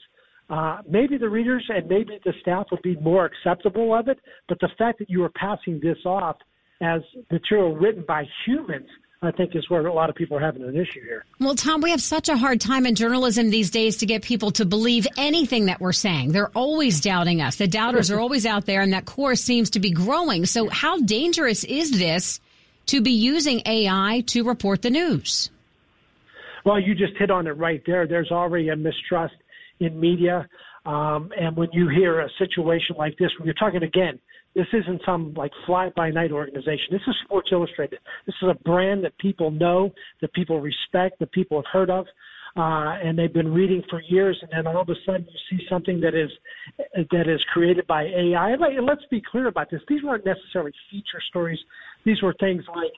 uh, 0.50 0.80
maybe 0.88 1.18
the 1.18 1.30
readers 1.30 1.66
and 1.70 1.88
maybe 1.88 2.20
the 2.26 2.34
staff 2.42 2.68
would 2.70 2.82
be 2.82 2.96
more 2.98 3.26
acceptable 3.26 3.96
of 3.98 4.08
it. 4.08 4.20
But 4.48 4.60
the 4.60 4.70
fact 4.78 5.00
that 5.00 5.10
you 5.10 5.24
are 5.24 5.30
passing 5.30 5.80
this 5.82 5.98
off 6.06 6.36
as 6.82 7.02
material 7.32 7.76
written 7.76 8.04
by 8.08 8.26
humans 8.46 8.90
I 9.24 9.32
think 9.32 9.56
is 9.56 9.70
where 9.70 9.86
a 9.86 9.94
lot 9.94 10.10
of 10.10 10.16
people 10.16 10.38
are 10.38 10.42
having 10.42 10.64
an 10.64 10.76
issue 10.76 11.02
here. 11.02 11.26
Well, 11.40 11.56
Tom, 11.56 11.82
we 11.82 11.92
have 11.92 12.02
such 12.02 12.30
a 12.30 12.38
hard 12.38 12.60
time 12.60 12.86
in 12.86 12.96
journalism 12.96 13.50
these 13.50 13.72
days 13.72 13.98
to 13.98 14.06
get 14.06 14.22
people 14.22 14.52
to 14.52 14.66
believe 14.66 15.08
anything 15.18 15.66
that 15.66 15.80
we're 15.80 15.94
saying. 15.94 16.32
They're 16.32 16.52
always 16.56 17.02
doubting 17.02 17.42
us. 17.42 17.56
The 17.56 17.68
doubters 17.68 18.12
are 18.12 18.20
always 18.20 18.46
out 18.46 18.66
there, 18.66 18.82
and 18.82 18.94
that 18.94 19.06
core 19.06 19.36
seems 19.36 19.70
to 19.72 19.80
be 19.80 19.92
growing. 19.92 20.46
So, 20.46 20.70
how 20.70 21.00
dangerous 21.00 21.64
is 21.64 21.92
this 21.92 22.40
to 22.88 23.02
be 23.02 23.12
using 23.12 23.62
AI 23.66 24.24
to 24.28 24.44
report 24.44 24.82
the 24.82 24.90
news? 24.90 25.50
Well, 26.66 26.80
you 26.80 26.96
just 26.96 27.18
hit 27.18 27.30
on 27.30 27.48
it 27.48 27.52
right 27.52 27.82
there. 27.86 28.08
There's 28.08 28.32
already 28.32 28.70
a 28.70 28.76
mistrust 28.76 29.36
in 29.80 30.00
media. 30.00 30.48
Um, 30.86 31.32
and 31.38 31.56
when 31.56 31.70
you 31.72 31.90
hear 31.90 32.20
a 32.20 32.30
situation 32.38 32.96
like 32.98 33.18
this, 33.18 33.32
when 33.38 33.46
you're 33.46 33.54
talking 33.56 33.84
again, 33.84 34.20
this 34.56 34.68
isn't 34.74 35.02
some 35.06 35.34
like 35.36 35.52
fly 35.66 35.92
by 35.96 36.10
night 36.10 36.32
organization. 36.32 36.88
This 36.92 37.02
is 37.08 37.16
Sports 37.26 37.50
Illustrated. 37.52 38.00
This 38.26 38.36
is 38.42 38.50
a 38.50 38.64
brand 38.64 39.04
that 39.04 39.18
people 39.18 39.52
know, 39.52 39.92
that 40.22 40.34
people 40.34 40.62
respect, 40.62 41.20
that 41.20 41.32
people 41.32 41.58
have 41.58 41.72
heard 41.72 41.90
of 41.90 42.06
uh, 42.56 42.98
and 43.04 43.18
they've 43.18 43.34
been 43.34 43.52
reading 43.52 43.82
for 43.90 44.00
years, 44.02 44.38
and 44.42 44.52
then 44.52 44.68
all 44.68 44.84
of 44.84 44.90
a 44.90 44.96
sudden 45.08 45.26
you 45.28 45.58
see 45.58 45.66
something 45.68 46.00
that 46.00 46.14
is 46.14 46.30
that 47.12 47.28
is 47.28 47.44
created 47.52 47.88
by 47.88 48.04
AI. 48.04 48.52
And 48.52 48.86
let's 48.86 49.02
be 49.10 49.24
clear 49.32 49.48
about 49.48 49.72
this; 49.72 49.82
these 49.88 50.04
weren't 50.04 50.24
necessarily 50.24 50.72
feature 50.92 51.20
stories. 51.30 51.58
These 52.06 52.22
were 52.22 52.36
things 52.40 52.64
like 52.76 52.94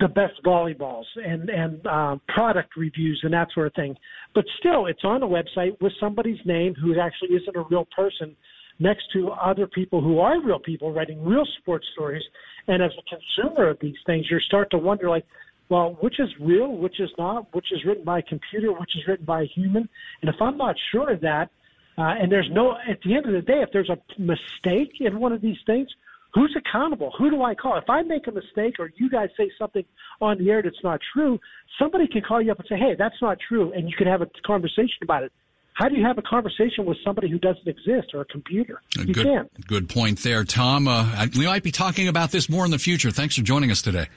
the 0.00 0.08
best 0.08 0.34
volleyballs 0.44 1.06
and 1.16 1.48
and 1.48 1.86
uh, 1.86 2.16
product 2.28 2.76
reviews 2.76 3.18
and 3.22 3.32
that 3.32 3.48
sort 3.54 3.68
of 3.68 3.74
thing. 3.74 3.96
But 4.34 4.44
still, 4.58 4.84
it's 4.84 5.02
on 5.02 5.22
a 5.22 5.26
website 5.26 5.80
with 5.80 5.94
somebody's 5.98 6.40
name 6.44 6.74
who 6.74 6.98
actually 7.00 7.36
isn't 7.36 7.56
a 7.56 7.64
real 7.70 7.86
person 7.96 8.36
next 8.78 9.04
to 9.12 9.30
other 9.30 9.66
people 9.66 10.00
who 10.00 10.18
are 10.20 10.40
real 10.40 10.58
people 10.58 10.92
writing 10.92 11.24
real 11.24 11.46
sports 11.60 11.86
stories. 11.92 12.22
And 12.66 12.82
as 12.82 12.92
a 12.98 13.16
consumer 13.16 13.68
of 13.68 13.78
these 13.80 13.96
things, 14.06 14.26
you 14.30 14.38
start 14.40 14.70
to 14.70 14.78
wonder, 14.78 15.08
like, 15.08 15.26
well, 15.68 15.96
which 16.00 16.18
is 16.18 16.28
real, 16.40 16.76
which 16.76 17.00
is 17.00 17.10
not, 17.18 17.52
which 17.54 17.72
is 17.72 17.84
written 17.84 18.04
by 18.04 18.20
a 18.20 18.22
computer, 18.22 18.72
which 18.72 18.96
is 18.96 19.06
written 19.06 19.26
by 19.26 19.42
a 19.42 19.46
human. 19.46 19.88
And 20.22 20.28
if 20.28 20.36
I'm 20.40 20.56
not 20.56 20.76
sure 20.92 21.10
of 21.12 21.20
that, 21.20 21.50
uh, 21.98 22.14
and 22.20 22.30
there's 22.30 22.48
no, 22.52 22.76
at 22.88 23.00
the 23.04 23.14
end 23.14 23.26
of 23.26 23.32
the 23.32 23.42
day, 23.42 23.60
if 23.60 23.70
there's 23.72 23.90
a 23.90 23.98
mistake 24.18 24.92
in 25.00 25.18
one 25.18 25.32
of 25.32 25.40
these 25.40 25.58
things, 25.66 25.88
who's 26.32 26.56
accountable? 26.56 27.12
Who 27.18 27.30
do 27.30 27.42
I 27.42 27.54
call? 27.54 27.76
If 27.76 27.90
I 27.90 28.02
make 28.02 28.26
a 28.28 28.32
mistake 28.32 28.76
or 28.78 28.90
you 28.96 29.10
guys 29.10 29.28
say 29.36 29.50
something 29.58 29.84
on 30.20 30.38
the 30.38 30.50
air 30.50 30.62
that's 30.62 30.82
not 30.84 31.00
true, 31.12 31.40
somebody 31.78 32.06
can 32.06 32.22
call 32.22 32.40
you 32.40 32.52
up 32.52 32.58
and 32.60 32.68
say, 32.68 32.76
hey, 32.76 32.94
that's 32.96 33.20
not 33.20 33.38
true. 33.48 33.72
And 33.72 33.88
you 33.88 33.96
can 33.96 34.06
have 34.06 34.22
a 34.22 34.28
conversation 34.46 34.98
about 35.02 35.24
it. 35.24 35.32
How 35.78 35.88
do 35.88 35.94
you 35.94 36.04
have 36.04 36.18
a 36.18 36.22
conversation 36.22 36.86
with 36.86 36.98
somebody 37.04 37.30
who 37.30 37.38
doesn't 37.38 37.68
exist 37.68 38.08
or 38.12 38.22
a 38.22 38.24
computer? 38.24 38.82
You 38.98 39.14
good, 39.14 39.26
can't. 39.26 39.66
Good 39.68 39.88
point 39.88 40.18
there, 40.24 40.42
Tom. 40.42 40.88
Uh, 40.88 41.28
we 41.36 41.46
might 41.46 41.62
be 41.62 41.70
talking 41.70 42.08
about 42.08 42.32
this 42.32 42.48
more 42.48 42.64
in 42.64 42.72
the 42.72 42.80
future. 42.80 43.12
Thanks 43.12 43.36
for 43.36 43.42
joining 43.42 43.70
us 43.70 43.80
today. 43.80 44.08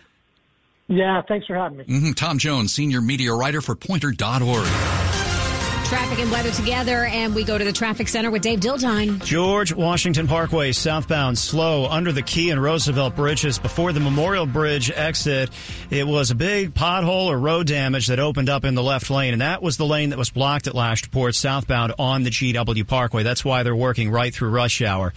Yeah, 0.88 1.21
thanks 1.28 1.45
for 1.45 1.56
having 1.56 1.78
me. 1.78 1.84
Mm-hmm. 1.84 2.12
Tom 2.13 2.39
Jones, 2.39 2.74
senior 2.74 3.00
media 3.00 3.32
writer 3.36 3.62
for 3.62 3.76
Poynter.org. 3.76 5.11
Traffic 5.91 6.19
and 6.19 6.32
weather 6.32 6.51
together, 6.51 7.04
and 7.04 7.36
we 7.36 7.43
go 7.43 7.58
to 7.58 7.65
the 7.65 7.73
traffic 7.73 8.08
center 8.08 8.32
with 8.32 8.41
Dave 8.41 8.62
Dildine. 8.62 9.21
George 9.25 9.73
Washington 9.73 10.25
Parkway 10.25 10.71
southbound 10.71 11.38
slow 11.38 11.86
under 11.86 12.13
the 12.13 12.21
Key 12.21 12.49
and 12.49 12.63
Roosevelt 12.63 13.13
bridges 13.13 13.60
before 13.60 13.91
the 13.91 13.99
Memorial 13.99 14.45
Bridge 14.45 14.89
exit. 14.89 15.49
It 15.89 16.08
was 16.08 16.32
a 16.32 16.36
big 16.36 16.73
pothole 16.73 17.25
or 17.25 17.38
road 17.38 17.67
damage 17.67 18.08
that 18.08 18.19
opened 18.19 18.47
up 18.47 18.63
in 18.63 18.73
the 18.73 18.82
left 18.82 19.10
lane, 19.10 19.34
and 19.34 19.41
that 19.41 19.62
was 19.62 19.75
the 19.75 19.86
lane 19.86 20.12
that 20.12 20.17
was 20.17 20.30
blocked 20.30 20.67
at 20.67 20.75
Lashport 20.75 21.36
southbound 21.36 21.93
on 21.99 22.23
the 22.23 22.30
GW 22.30 22.88
Parkway. 22.88 23.23
That's 23.23 23.43
why 23.43 23.63
they're 23.63 23.75
working 23.75 24.10
right 24.10 24.34
through 24.34 24.51
rush 24.51 24.82
hour. 24.82 25.12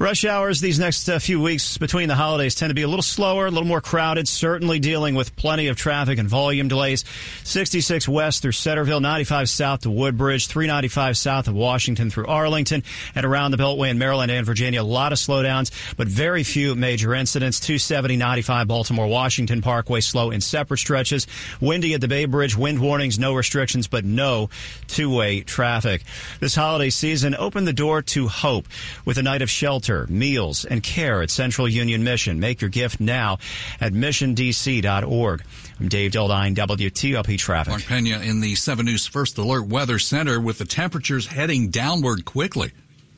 Rush 0.00 0.24
hours 0.24 0.62
these 0.62 0.78
next 0.78 1.06
uh, 1.10 1.18
few 1.18 1.42
weeks 1.42 1.76
between 1.76 2.08
the 2.08 2.14
holidays 2.14 2.54
tend 2.54 2.70
to 2.70 2.74
be 2.74 2.80
a 2.80 2.88
little 2.88 3.02
slower, 3.02 3.44
a 3.44 3.50
little 3.50 3.68
more 3.68 3.82
crowded, 3.82 4.26
certainly 4.26 4.78
dealing 4.78 5.14
with 5.14 5.36
plenty 5.36 5.66
of 5.66 5.76
traffic 5.76 6.18
and 6.18 6.26
volume 6.26 6.68
delays. 6.68 7.04
66 7.44 8.08
west 8.08 8.40
through 8.40 8.52
Centreville, 8.52 9.00
95 9.00 9.50
south 9.50 9.80
to 9.80 9.90
Woodbridge, 9.90 10.46
395 10.46 11.18
south 11.18 11.48
of 11.48 11.54
Washington 11.54 12.08
through 12.08 12.28
Arlington, 12.28 12.82
and 13.14 13.26
around 13.26 13.50
the 13.50 13.58
Beltway 13.58 13.90
in 13.90 13.98
Maryland 13.98 14.32
and 14.32 14.46
Virginia. 14.46 14.80
A 14.80 14.82
lot 14.82 15.12
of 15.12 15.18
slowdowns, 15.18 15.70
but 15.98 16.08
very 16.08 16.44
few 16.44 16.74
major 16.74 17.14
incidents. 17.14 17.60
270, 17.60 18.16
95 18.16 18.68
Baltimore, 18.68 19.06
Washington 19.06 19.60
Parkway 19.60 20.00
slow 20.00 20.30
in 20.30 20.40
separate 20.40 20.78
stretches. 20.78 21.26
Windy 21.60 21.92
at 21.92 22.00
the 22.00 22.08
Bay 22.08 22.24
Bridge, 22.24 22.56
wind 22.56 22.80
warnings, 22.80 23.18
no 23.18 23.34
restrictions, 23.34 23.86
but 23.86 24.06
no 24.06 24.48
two-way 24.88 25.42
traffic. 25.42 26.04
This 26.40 26.54
holiday 26.54 26.88
season 26.88 27.34
opened 27.34 27.68
the 27.68 27.74
door 27.74 28.00
to 28.00 28.28
hope 28.28 28.66
with 29.04 29.18
a 29.18 29.22
night 29.22 29.42
of 29.42 29.50
shelter 29.50 29.89
shelter, 29.90 30.06
meals, 30.12 30.64
and 30.64 30.82
care 30.82 31.22
at 31.22 31.30
Central 31.30 31.68
Union 31.68 32.04
Mission. 32.04 32.40
Make 32.40 32.60
your 32.60 32.70
gift 32.70 33.00
now 33.00 33.38
at 33.80 33.92
missiondc.org. 33.92 35.42
I'm 35.80 35.88
Dave 35.88 36.12
Dildine, 36.12 36.54
WTOP 36.54 37.38
Traffic. 37.38 37.70
Mark 37.70 37.82
Pena 37.84 38.20
in 38.20 38.40
the 38.40 38.54
7 38.54 38.84
News 38.86 39.06
First 39.06 39.38
Alert 39.38 39.66
Weather 39.66 39.98
Center 39.98 40.40
with 40.40 40.58
the 40.58 40.64
temperatures 40.64 41.26
heading 41.26 41.70
downward 41.70 42.24
quickly. 42.24 42.72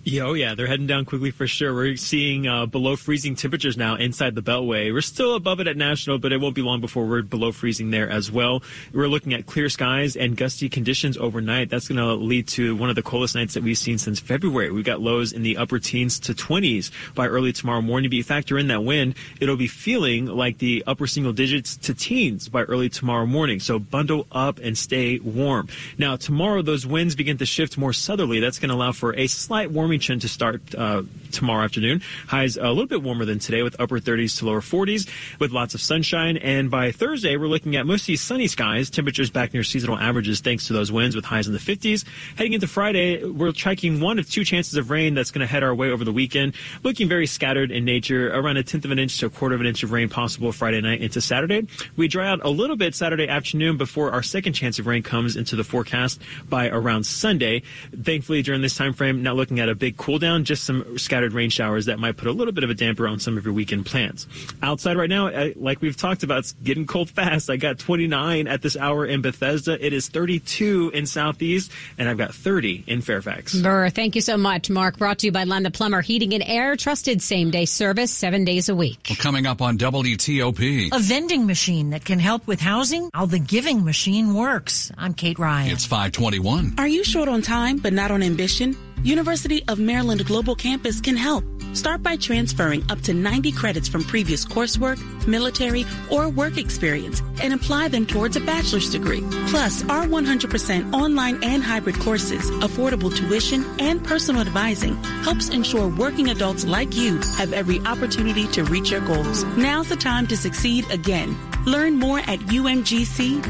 Yeah, 0.04 0.22
oh 0.22 0.32
yeah, 0.32 0.56
they're 0.56 0.66
heading 0.66 0.88
down 0.88 1.04
quickly 1.04 1.30
for 1.30 1.46
sure. 1.46 1.72
We're 1.72 1.94
seeing 1.94 2.48
uh, 2.48 2.66
below 2.66 2.96
freezing 2.96 3.36
temperatures 3.36 3.76
now 3.76 3.94
inside 3.94 4.34
the 4.34 4.42
Beltway. 4.42 4.92
We're 4.92 5.00
still 5.00 5.36
above 5.36 5.60
it 5.60 5.68
at 5.68 5.76
National, 5.76 6.18
but 6.18 6.32
it 6.32 6.40
won't 6.40 6.56
be 6.56 6.62
long 6.62 6.80
before 6.80 7.06
we're 7.06 7.22
below 7.22 7.52
freezing 7.52 7.92
there 7.92 8.10
as 8.10 8.28
well. 8.28 8.64
We're 8.92 9.06
looking 9.06 9.32
at 9.32 9.46
clear 9.46 9.68
skies 9.68 10.16
and 10.16 10.36
gusty 10.36 10.68
conditions 10.68 11.16
overnight. 11.16 11.70
That's 11.70 11.86
going 11.86 11.98
to 11.98 12.14
lead 12.14 12.48
to 12.48 12.74
one 12.74 12.90
of 12.90 12.96
the 12.96 13.02
coldest 13.02 13.36
nights 13.36 13.54
that 13.54 13.62
we've 13.62 13.78
seen 13.78 13.96
since 13.96 14.18
February. 14.18 14.72
We've 14.72 14.84
got 14.84 15.00
lows 15.00 15.32
in 15.32 15.44
the 15.44 15.56
upper 15.56 15.78
teens 15.78 16.18
to 16.20 16.34
20s 16.34 16.90
by 17.14 17.28
early 17.28 17.52
tomorrow 17.52 17.80
morning. 17.80 18.10
But 18.10 18.16
you 18.16 18.24
factor 18.24 18.58
in 18.58 18.66
that 18.68 18.82
wind, 18.82 19.14
it'll 19.38 19.56
be 19.56 19.68
feeling 19.68 20.26
like 20.26 20.58
the 20.58 20.82
upper 20.84 21.06
single 21.06 21.32
digits 21.32 21.76
to 21.76 21.94
teens 21.94 22.48
by 22.48 22.62
early 22.62 22.88
tomorrow 22.88 23.26
morning. 23.26 23.60
So 23.60 23.78
bundle 23.78 24.26
up 24.32 24.58
and 24.58 24.76
stay 24.76 25.20
warm. 25.20 25.68
Now, 25.96 26.16
tomorrow, 26.16 26.60
those 26.60 26.84
winds 26.84 27.14
begin 27.14 27.38
to 27.38 27.46
shift 27.46 27.78
more 27.78 27.92
southerly. 27.92 28.40
That's 28.40 28.58
going 28.58 28.70
to 28.70 28.74
allow 28.74 28.90
for 28.90 29.14
a 29.14 29.28
slight 29.28 29.70
warming 29.70 29.91
warming 29.92 30.00
trend 30.00 30.22
to 30.22 30.28
start 30.28 30.74
uh, 30.74 31.02
tomorrow 31.32 31.64
afternoon. 31.64 32.00
Highs 32.26 32.56
a 32.56 32.68
little 32.68 32.86
bit 32.86 33.02
warmer 33.02 33.26
than 33.26 33.38
today 33.38 33.62
with 33.62 33.78
upper 33.78 34.00
30s 34.00 34.38
to 34.38 34.46
lower 34.46 34.62
40s 34.62 35.06
with 35.38 35.52
lots 35.52 35.74
of 35.74 35.82
sunshine. 35.82 36.38
And 36.38 36.70
by 36.70 36.92
Thursday, 36.92 37.36
we're 37.36 37.46
looking 37.46 37.76
at 37.76 37.84
mostly 37.84 38.16
sunny 38.16 38.46
skies. 38.46 38.88
Temperatures 38.88 39.28
back 39.28 39.52
near 39.52 39.62
seasonal 39.62 39.98
averages 39.98 40.40
thanks 40.40 40.66
to 40.68 40.72
those 40.72 40.90
winds 40.90 41.14
with 41.14 41.26
highs 41.26 41.46
in 41.46 41.52
the 41.52 41.58
50s. 41.58 42.06
Heading 42.36 42.54
into 42.54 42.66
Friday, 42.66 43.22
we're 43.22 43.52
tracking 43.52 44.00
one 44.00 44.18
of 44.18 44.30
two 44.30 44.44
chances 44.44 44.76
of 44.76 44.88
rain 44.88 45.12
that's 45.12 45.30
going 45.30 45.40
to 45.40 45.46
head 45.46 45.62
our 45.62 45.74
way 45.74 45.90
over 45.90 46.04
the 46.04 46.12
weekend. 46.12 46.54
Looking 46.82 47.06
very 47.06 47.26
scattered 47.26 47.70
in 47.70 47.84
nature, 47.84 48.32
around 48.32 48.56
a 48.56 48.62
tenth 48.62 48.86
of 48.86 48.92
an 48.92 48.98
inch 48.98 49.18
to 49.18 49.26
a 49.26 49.30
quarter 49.30 49.54
of 49.54 49.60
an 49.60 49.66
inch 49.66 49.82
of 49.82 49.92
rain 49.92 50.08
possible 50.08 50.52
Friday 50.52 50.80
night 50.80 51.02
into 51.02 51.20
Saturday. 51.20 51.66
We 51.96 52.08
dry 52.08 52.28
out 52.28 52.40
a 52.42 52.48
little 52.48 52.76
bit 52.76 52.94
Saturday 52.94 53.28
afternoon 53.28 53.76
before 53.76 54.10
our 54.10 54.22
second 54.22 54.54
chance 54.54 54.78
of 54.78 54.86
rain 54.86 55.02
comes 55.02 55.36
into 55.36 55.54
the 55.54 55.64
forecast 55.64 56.18
by 56.48 56.70
around 56.70 57.04
Sunday. 57.04 57.62
Thankfully, 58.02 58.40
during 58.40 58.62
this 58.62 58.74
time 58.74 58.94
frame, 58.94 59.22
not 59.22 59.36
looking 59.36 59.60
at 59.60 59.68
a 59.68 59.81
big 59.82 59.96
cool 59.96 60.20
down, 60.20 60.44
just 60.44 60.62
some 60.62 60.96
scattered 60.96 61.32
rain 61.32 61.50
showers 61.50 61.86
that 61.86 61.98
might 61.98 62.16
put 62.16 62.28
a 62.28 62.30
little 62.30 62.52
bit 62.52 62.62
of 62.62 62.70
a 62.70 62.74
damper 62.74 63.08
on 63.08 63.18
some 63.18 63.36
of 63.36 63.44
your 63.44 63.52
weekend 63.52 63.84
plans. 63.84 64.28
Outside 64.62 64.96
right 64.96 65.10
now, 65.10 65.26
uh, 65.26 65.48
like 65.56 65.80
we've 65.80 65.96
talked 65.96 66.22
about, 66.22 66.38
it's 66.38 66.52
getting 66.52 66.86
cold 66.86 67.10
fast. 67.10 67.50
I 67.50 67.56
got 67.56 67.80
29 67.80 68.46
at 68.46 68.62
this 68.62 68.76
hour 68.76 69.04
in 69.04 69.22
Bethesda. 69.22 69.84
It 69.84 69.92
is 69.92 70.08
32 70.08 70.92
in 70.94 71.04
Southeast, 71.04 71.72
and 71.98 72.08
I've 72.08 72.16
got 72.16 72.32
30 72.32 72.84
in 72.86 73.00
Fairfax. 73.00 73.60
Burr, 73.60 73.90
thank 73.90 74.14
you 74.14 74.20
so 74.20 74.36
much, 74.36 74.70
Mark. 74.70 74.98
Brought 74.98 75.18
to 75.18 75.26
you 75.26 75.32
by 75.32 75.42
Len 75.42 75.64
the 75.64 75.72
Plumber 75.72 76.00
Heating 76.00 76.32
and 76.32 76.44
Air, 76.46 76.76
trusted 76.76 77.20
same 77.20 77.50
day 77.50 77.64
service, 77.64 78.12
seven 78.12 78.44
days 78.44 78.68
a 78.68 78.76
week. 78.76 79.08
Well, 79.10 79.16
coming 79.16 79.46
up 79.46 79.60
on 79.60 79.78
WTOP. 79.78 80.90
A 80.92 80.98
vending 81.00 81.44
machine 81.44 81.90
that 81.90 82.04
can 82.04 82.20
help 82.20 82.46
with 82.46 82.60
housing? 82.60 83.10
How 83.12 83.26
the 83.26 83.40
giving 83.40 83.84
machine 83.84 84.34
works. 84.34 84.92
I'm 84.96 85.12
Kate 85.12 85.40
Ryan. 85.40 85.72
It's 85.72 85.86
521. 85.86 86.74
Are 86.78 86.86
you 86.86 87.02
short 87.02 87.28
on 87.28 87.42
time 87.42 87.78
but 87.78 87.92
not 87.92 88.12
on 88.12 88.22
ambition? 88.22 88.76
University 89.04 89.64
of 89.66 89.80
Maryland 89.80 90.24
Global 90.26 90.54
Campus 90.54 91.00
can 91.00 91.16
help. 91.16 91.44
Start 91.74 92.02
by 92.02 92.16
transferring 92.16 92.84
up 92.90 93.00
to 93.00 93.14
90 93.14 93.50
credits 93.52 93.88
from 93.88 94.04
previous 94.04 94.44
coursework, 94.44 94.98
military, 95.26 95.84
or 96.10 96.28
work 96.28 96.56
experience 96.58 97.20
and 97.42 97.52
apply 97.52 97.88
them 97.88 98.06
towards 98.06 98.36
a 98.36 98.40
bachelor's 98.40 98.90
degree. 98.90 99.24
Plus, 99.48 99.82
our 99.88 100.04
100% 100.04 100.92
online 100.92 101.42
and 101.42 101.64
hybrid 101.64 101.98
courses, 101.98 102.50
affordable 102.62 103.14
tuition, 103.14 103.64
and 103.80 104.04
personal 104.04 104.40
advising 104.40 104.94
helps 105.24 105.48
ensure 105.48 105.88
working 105.88 106.30
adults 106.30 106.64
like 106.64 106.94
you 106.94 107.16
have 107.38 107.52
every 107.52 107.80
opportunity 107.80 108.46
to 108.48 108.62
reach 108.64 108.90
your 108.90 109.00
goals. 109.00 109.42
Now's 109.56 109.88
the 109.88 109.96
time 109.96 110.28
to 110.28 110.36
succeed 110.36 110.88
again. 110.90 111.36
Learn 111.66 111.98
more 111.98 112.18
at 112.20 112.38
umgc.edu, 112.40 113.44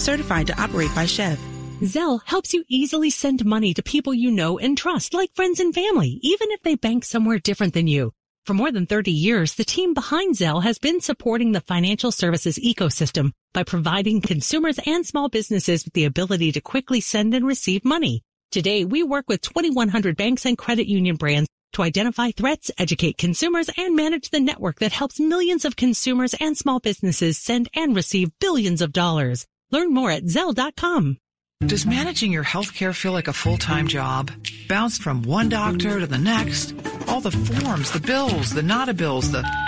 certified 0.00 0.46
to 0.46 0.62
operate 0.62 0.94
by 0.94 1.04
SCHEV. 1.04 1.57
Zelle 1.82 2.18
helps 2.24 2.52
you 2.52 2.64
easily 2.68 3.08
send 3.08 3.44
money 3.44 3.72
to 3.72 3.84
people 3.84 4.12
you 4.12 4.32
know 4.32 4.58
and 4.58 4.76
trust, 4.76 5.14
like 5.14 5.34
friends 5.36 5.60
and 5.60 5.72
family, 5.72 6.18
even 6.22 6.50
if 6.50 6.60
they 6.62 6.74
bank 6.74 7.04
somewhere 7.04 7.38
different 7.38 7.72
than 7.72 7.86
you. 7.86 8.12
For 8.46 8.54
more 8.54 8.72
than 8.72 8.86
30 8.86 9.12
years, 9.12 9.54
the 9.54 9.64
team 9.64 9.94
behind 9.94 10.34
Zelle 10.34 10.64
has 10.64 10.78
been 10.78 11.00
supporting 11.00 11.52
the 11.52 11.60
financial 11.60 12.10
services 12.10 12.58
ecosystem 12.58 13.30
by 13.52 13.62
providing 13.62 14.20
consumers 14.20 14.80
and 14.86 15.06
small 15.06 15.28
businesses 15.28 15.84
with 15.84 15.94
the 15.94 16.04
ability 16.04 16.50
to 16.52 16.60
quickly 16.60 17.00
send 17.00 17.32
and 17.32 17.46
receive 17.46 17.84
money. 17.84 18.22
Today, 18.50 18.84
we 18.84 19.04
work 19.04 19.28
with 19.28 19.42
2,100 19.42 20.16
banks 20.16 20.46
and 20.46 20.58
credit 20.58 20.88
union 20.88 21.14
brands 21.14 21.48
to 21.74 21.82
identify 21.82 22.32
threats, 22.32 22.72
educate 22.78 23.18
consumers, 23.18 23.70
and 23.76 23.94
manage 23.94 24.30
the 24.30 24.40
network 24.40 24.80
that 24.80 24.92
helps 24.92 25.20
millions 25.20 25.64
of 25.64 25.76
consumers 25.76 26.34
and 26.40 26.56
small 26.58 26.80
businesses 26.80 27.38
send 27.38 27.68
and 27.74 27.94
receive 27.94 28.36
billions 28.40 28.82
of 28.82 28.92
dollars. 28.92 29.46
Learn 29.70 29.94
more 29.94 30.10
at 30.10 30.24
Zelle.com. 30.24 31.18
Does 31.66 31.84
managing 31.84 32.30
your 32.30 32.44
health 32.44 32.72
care 32.72 32.92
feel 32.92 33.10
like 33.10 33.26
a 33.26 33.32
full-time 33.32 33.88
job? 33.88 34.30
Bounced 34.68 35.02
from 35.02 35.22
one 35.22 35.48
doctor 35.48 35.98
to 35.98 36.06
the 36.06 36.16
next? 36.16 36.72
All 37.08 37.20
the 37.20 37.32
forms, 37.32 37.90
the 37.90 37.98
bills, 37.98 38.50
the 38.54 38.62
not 38.62 38.96
bills, 38.96 39.32
the... 39.32 39.67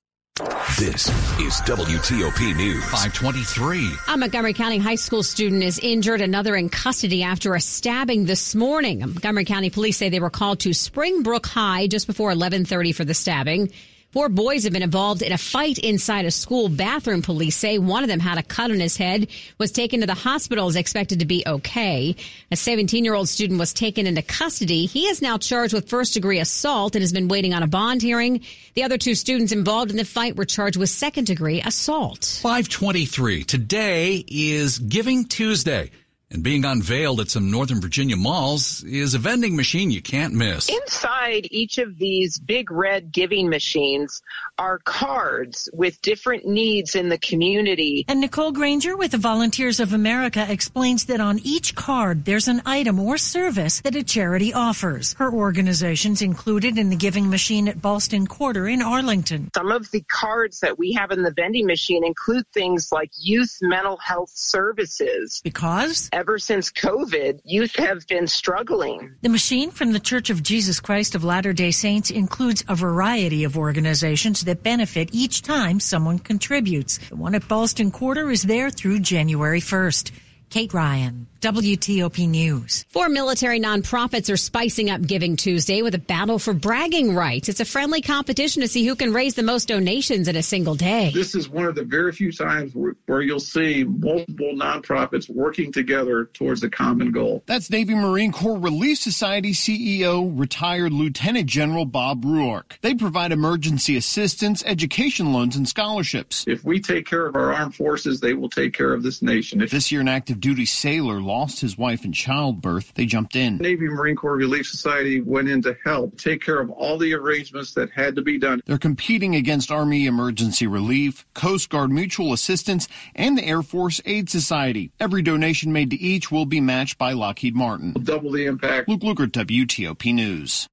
This 0.79 1.07
is 1.39 1.61
WTOP 1.67 2.55
News. 2.55 2.83
523. 2.85 3.91
A 4.07 4.17
Montgomery 4.17 4.53
County 4.53 4.77
high 4.79 4.95
school 4.95 5.21
student 5.21 5.61
is 5.61 5.77
injured, 5.77 6.21
another 6.21 6.55
in 6.55 6.69
custody 6.69 7.21
after 7.21 7.53
a 7.53 7.59
stabbing 7.61 8.25
this 8.25 8.55
morning. 8.55 9.01
Montgomery 9.01 9.45
County 9.45 9.69
police 9.69 9.97
say 9.97 10.09
they 10.09 10.19
were 10.19 10.29
called 10.31 10.61
to 10.61 10.73
Springbrook 10.73 11.45
High 11.45 11.87
just 11.87 12.07
before 12.07 12.27
1130 12.27 12.93
for 12.93 13.05
the 13.05 13.13
stabbing. 13.13 13.71
Four 14.11 14.27
boys 14.27 14.65
have 14.65 14.73
been 14.73 14.83
involved 14.83 15.21
in 15.21 15.31
a 15.31 15.37
fight 15.37 15.77
inside 15.77 16.25
a 16.25 16.31
school 16.31 16.67
bathroom. 16.67 17.21
Police 17.21 17.55
say 17.55 17.77
one 17.77 18.03
of 18.03 18.09
them 18.09 18.19
had 18.19 18.37
a 18.37 18.43
cut 18.43 18.69
on 18.69 18.81
his 18.81 18.97
head, 18.97 19.29
was 19.57 19.71
taken 19.71 20.01
to 20.01 20.05
the 20.05 20.13
hospital, 20.13 20.67
is 20.67 20.75
expected 20.75 21.19
to 21.19 21.25
be 21.25 21.43
okay. 21.47 22.17
A 22.51 22.57
17 22.57 23.05
year 23.05 23.13
old 23.13 23.29
student 23.29 23.57
was 23.57 23.71
taken 23.71 24.05
into 24.05 24.21
custody. 24.21 24.85
He 24.85 25.05
is 25.05 25.21
now 25.21 25.37
charged 25.37 25.73
with 25.73 25.87
first 25.87 26.13
degree 26.13 26.39
assault 26.39 26.93
and 26.93 27.01
has 27.01 27.13
been 27.13 27.29
waiting 27.29 27.53
on 27.53 27.63
a 27.63 27.67
bond 27.67 28.01
hearing. 28.01 28.41
The 28.73 28.83
other 28.83 28.97
two 28.97 29.15
students 29.15 29.53
involved 29.53 29.91
in 29.91 29.97
the 29.97 30.03
fight 30.03 30.35
were 30.35 30.43
charged 30.43 30.75
with 30.75 30.89
second 30.89 31.27
degree 31.27 31.61
assault. 31.61 32.39
523. 32.41 33.45
Today 33.45 34.25
is 34.27 34.77
Giving 34.77 35.23
Tuesday. 35.23 35.89
And 36.31 36.43
being 36.43 36.63
unveiled 36.63 37.19
at 37.19 37.29
some 37.29 37.51
Northern 37.51 37.81
Virginia 37.81 38.15
malls 38.15 38.83
is 38.85 39.13
a 39.13 39.19
vending 39.19 39.57
machine 39.57 39.91
you 39.91 40.01
can't 40.01 40.33
miss. 40.33 40.69
Inside 40.69 41.45
each 41.51 41.77
of 41.77 41.97
these 41.97 42.39
big 42.39 42.71
red 42.71 43.11
giving 43.11 43.49
machines 43.49 44.21
are 44.57 44.79
cards 44.79 45.67
with 45.73 46.01
different 46.01 46.45
needs 46.45 46.95
in 46.95 47.09
the 47.09 47.17
community. 47.17 48.05
And 48.07 48.21
Nicole 48.21 48.53
Granger 48.53 48.95
with 48.95 49.11
the 49.11 49.17
Volunteers 49.17 49.81
of 49.81 49.91
America 49.91 50.45
explains 50.47 51.05
that 51.05 51.19
on 51.19 51.39
each 51.39 51.75
card 51.75 52.23
there's 52.23 52.47
an 52.47 52.61
item 52.65 52.97
or 52.99 53.17
service 53.17 53.81
that 53.81 53.97
a 53.97 54.03
charity 54.03 54.53
offers. 54.53 55.13
Her 55.15 55.33
organization's 55.33 56.21
included 56.21 56.77
in 56.77 56.89
the 56.89 56.95
giving 56.95 57.29
machine 57.29 57.67
at 57.67 57.81
Ballston 57.81 58.25
Quarter 58.25 58.69
in 58.69 58.81
Arlington. 58.81 59.49
Some 59.53 59.71
of 59.71 59.91
the 59.91 60.01
cards 60.01 60.61
that 60.61 60.79
we 60.79 60.93
have 60.93 61.11
in 61.11 61.23
the 61.23 61.31
vending 61.31 61.65
machine 61.65 62.05
include 62.05 62.45
things 62.53 62.89
like 62.89 63.11
youth 63.19 63.57
mental 63.61 63.97
health 63.97 64.31
services. 64.33 65.41
Because? 65.43 66.09
Ever 66.21 66.37
since 66.37 66.71
COVID, 66.71 67.39
youth 67.45 67.75
have 67.77 68.05
been 68.05 68.27
struggling. 68.27 69.15
The 69.23 69.29
machine 69.29 69.71
from 69.71 69.91
the 69.91 69.99
Church 69.99 70.29
of 70.29 70.43
Jesus 70.43 70.79
Christ 70.79 71.15
of 71.15 71.23
Latter 71.23 71.51
day 71.51 71.71
Saints 71.71 72.11
includes 72.11 72.63
a 72.67 72.75
variety 72.75 73.43
of 73.43 73.57
organizations 73.57 74.41
that 74.41 74.61
benefit 74.61 75.09
each 75.13 75.41
time 75.41 75.79
someone 75.79 76.19
contributes. 76.19 76.99
The 77.09 77.15
one 77.15 77.33
at 77.33 77.47
Ballston 77.47 77.91
Quarter 77.91 78.29
is 78.29 78.43
there 78.43 78.69
through 78.69 78.99
January 78.99 79.61
1st. 79.61 80.11
Kate 80.51 80.71
Ryan, 80.75 81.25
WTOP 81.41 82.29
News. 82.29 82.85
Four 82.89 83.09
military 83.09 83.59
nonprofits 83.59 84.31
are 84.31 84.37
spicing 84.37 84.91
up 84.91 85.01
Giving 85.01 85.35
Tuesday 85.35 85.81
with 85.81 85.95
a 85.95 85.99
battle 85.99 86.37
for 86.37 86.53
bragging 86.53 87.15
rights. 87.15 87.49
It's 87.49 87.59
a 87.59 87.65
friendly 87.65 87.99
competition 87.99 88.61
to 88.61 88.67
see 88.67 88.85
who 88.85 88.95
can 88.95 89.11
raise 89.11 89.33
the 89.33 89.41
most 89.41 89.67
donations 89.67 90.27
in 90.27 90.35
a 90.35 90.43
single 90.43 90.75
day. 90.75 91.09
This 91.15 91.33
is 91.33 91.49
one 91.49 91.65
of 91.65 91.73
the 91.73 91.83
very 91.83 92.11
few 92.11 92.31
times 92.31 92.75
where, 92.75 92.95
where 93.07 93.21
you'll 93.21 93.39
see 93.39 93.83
multiple 93.83 94.53
nonprofits 94.53 95.31
working 95.31 95.71
together 95.71 96.25
towards 96.25 96.61
a 96.63 96.69
common 96.69 97.11
goal. 97.11 97.41
That's 97.47 97.71
Navy 97.71 97.95
Marine 97.95 98.31
Corps 98.31 98.59
Relief 98.59 98.99
Society 98.99 99.53
CEO, 99.53 100.31
retired 100.39 100.93
Lieutenant 100.93 101.47
General 101.47 101.85
Bob 101.85 102.23
Ruark. 102.23 102.79
They 102.81 102.93
provide 102.93 103.31
emergency 103.31 103.97
assistance, 103.97 104.61
education 104.67 105.33
loans, 105.33 105.55
and 105.55 105.67
scholarships. 105.67 106.45
If 106.47 106.63
we 106.63 106.79
take 106.79 107.07
care 107.07 107.25
of 107.25 107.35
our 107.35 107.51
armed 107.51 107.73
forces, 107.73 108.19
they 108.19 108.35
will 108.35 108.49
take 108.49 108.75
care 108.75 108.93
of 108.93 109.01
this 109.01 109.23
nation. 109.23 109.59
If 109.59 109.71
this 109.71 109.91
year, 109.91 110.01
an 110.01 110.07
active 110.07 110.39
duty 110.39 110.67
sailor 110.67 111.19
lost 111.31 111.61
his 111.61 111.77
wife 111.77 112.03
in 112.03 112.11
childbirth. 112.11 112.93
They 112.95 113.05
jumped 113.05 113.37
in. 113.37 113.57
Navy 113.57 113.87
Marine 113.87 114.17
Corps 114.17 114.35
Relief 114.35 114.67
Society 114.67 115.21
went 115.21 115.47
in 115.47 115.61
to 115.61 115.77
help 115.85 116.17
take 116.17 116.43
care 116.43 116.59
of 116.59 116.69
all 116.69 116.97
the 116.97 117.13
arrangements 117.13 117.73
that 117.75 117.89
had 117.89 118.17
to 118.17 118.21
be 118.21 118.37
done. 118.37 118.61
They're 118.65 118.77
competing 118.77 119.35
against 119.35 119.71
Army 119.71 120.07
Emergency 120.07 120.67
Relief, 120.67 121.25
Coast 121.33 121.69
Guard 121.69 121.89
Mutual 121.89 122.33
Assistance, 122.33 122.89
and 123.15 123.37
the 123.37 123.45
Air 123.45 123.61
Force 123.61 124.01
Aid 124.05 124.29
Society. 124.29 124.91
Every 124.99 125.21
donation 125.21 125.71
made 125.71 125.91
to 125.91 125.95
each 125.95 126.31
will 126.31 126.45
be 126.45 126.59
matched 126.59 126.97
by 126.97 127.13
Lockheed 127.13 127.55
Martin. 127.55 127.93
Double 128.03 128.31
the 128.31 128.45
impact. 128.45 128.89
Luke 128.89 129.01
Lukert, 129.01 129.31
WTOP 129.31 130.13
News. 130.13 130.67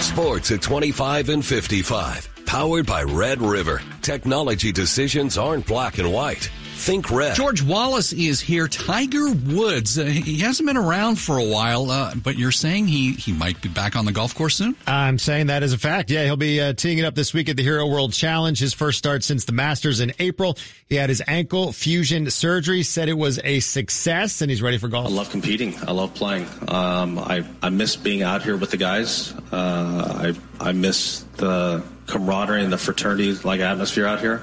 Sports 0.00 0.52
at 0.52 0.62
25 0.62 1.30
and 1.30 1.44
55. 1.44 2.28
Powered 2.46 2.86
by 2.86 3.02
Red 3.02 3.42
River. 3.42 3.82
Technology 4.02 4.70
decisions 4.70 5.36
aren't 5.36 5.66
black 5.66 5.98
and 5.98 6.12
white. 6.12 6.48
Think 6.74 7.10
red. 7.10 7.34
George 7.34 7.62
Wallace 7.62 8.12
is 8.12 8.40
here. 8.40 8.68
Tiger 8.68 9.30
Woods. 9.30 9.98
Uh, 9.98 10.04
he 10.04 10.38
hasn't 10.40 10.66
been 10.66 10.76
around 10.76 11.16
for 11.16 11.38
a 11.38 11.44
while, 11.44 11.90
uh, 11.90 12.14
but 12.16 12.36
you're 12.36 12.52
saying 12.52 12.88
he, 12.88 13.12
he 13.12 13.32
might 13.32 13.60
be 13.62 13.68
back 13.68 13.96
on 13.96 14.04
the 14.04 14.12
golf 14.12 14.34
course 14.34 14.56
soon? 14.56 14.76
I'm 14.86 15.18
saying 15.18 15.46
that 15.46 15.62
as 15.62 15.72
a 15.72 15.78
fact. 15.78 16.10
Yeah, 16.10 16.24
he'll 16.24 16.36
be 16.36 16.60
uh, 16.60 16.72
teeing 16.74 16.98
it 16.98 17.04
up 17.04 17.14
this 17.14 17.32
week 17.32 17.48
at 17.48 17.56
the 17.56 17.62
Hero 17.62 17.86
World 17.86 18.12
Challenge. 18.12 18.58
His 18.58 18.74
first 18.74 18.98
start 18.98 19.22
since 19.22 19.44
the 19.44 19.52
Masters 19.52 20.00
in 20.00 20.12
April. 20.18 20.58
He 20.86 20.96
had 20.96 21.08
his 21.08 21.22
ankle 21.26 21.72
fusion 21.72 22.28
surgery, 22.28 22.82
said 22.82 23.08
it 23.08 23.14
was 23.16 23.40
a 23.44 23.60
success, 23.60 24.42
and 24.42 24.50
he's 24.50 24.60
ready 24.60 24.76
for 24.76 24.88
golf. 24.88 25.06
I 25.06 25.10
love 25.10 25.30
competing. 25.30 25.76
I 25.86 25.92
love 25.92 26.14
playing. 26.14 26.46
Um, 26.68 27.18
I, 27.18 27.44
I 27.62 27.70
miss 27.70 27.96
being 27.96 28.22
out 28.22 28.42
here 28.42 28.56
with 28.56 28.72
the 28.72 28.76
guys. 28.76 29.32
Uh, 29.52 30.34
I, 30.60 30.68
I 30.68 30.72
miss 30.72 31.24
the 31.36 31.82
camaraderie 32.06 32.62
and 32.62 32.72
the 32.72 32.78
fraternity 32.78 33.32
like 33.44 33.60
atmosphere 33.60 34.06
out 34.06 34.20
here 34.20 34.42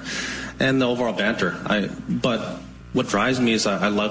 and 0.61 0.81
the 0.81 0.87
overall 0.87 1.13
banter. 1.13 1.59
I 1.65 1.89
but 2.07 2.59
what 2.93 3.07
drives 3.07 3.39
me 3.39 3.53
is 3.53 3.65
I, 3.65 3.85
I 3.85 3.87
love 3.87 4.09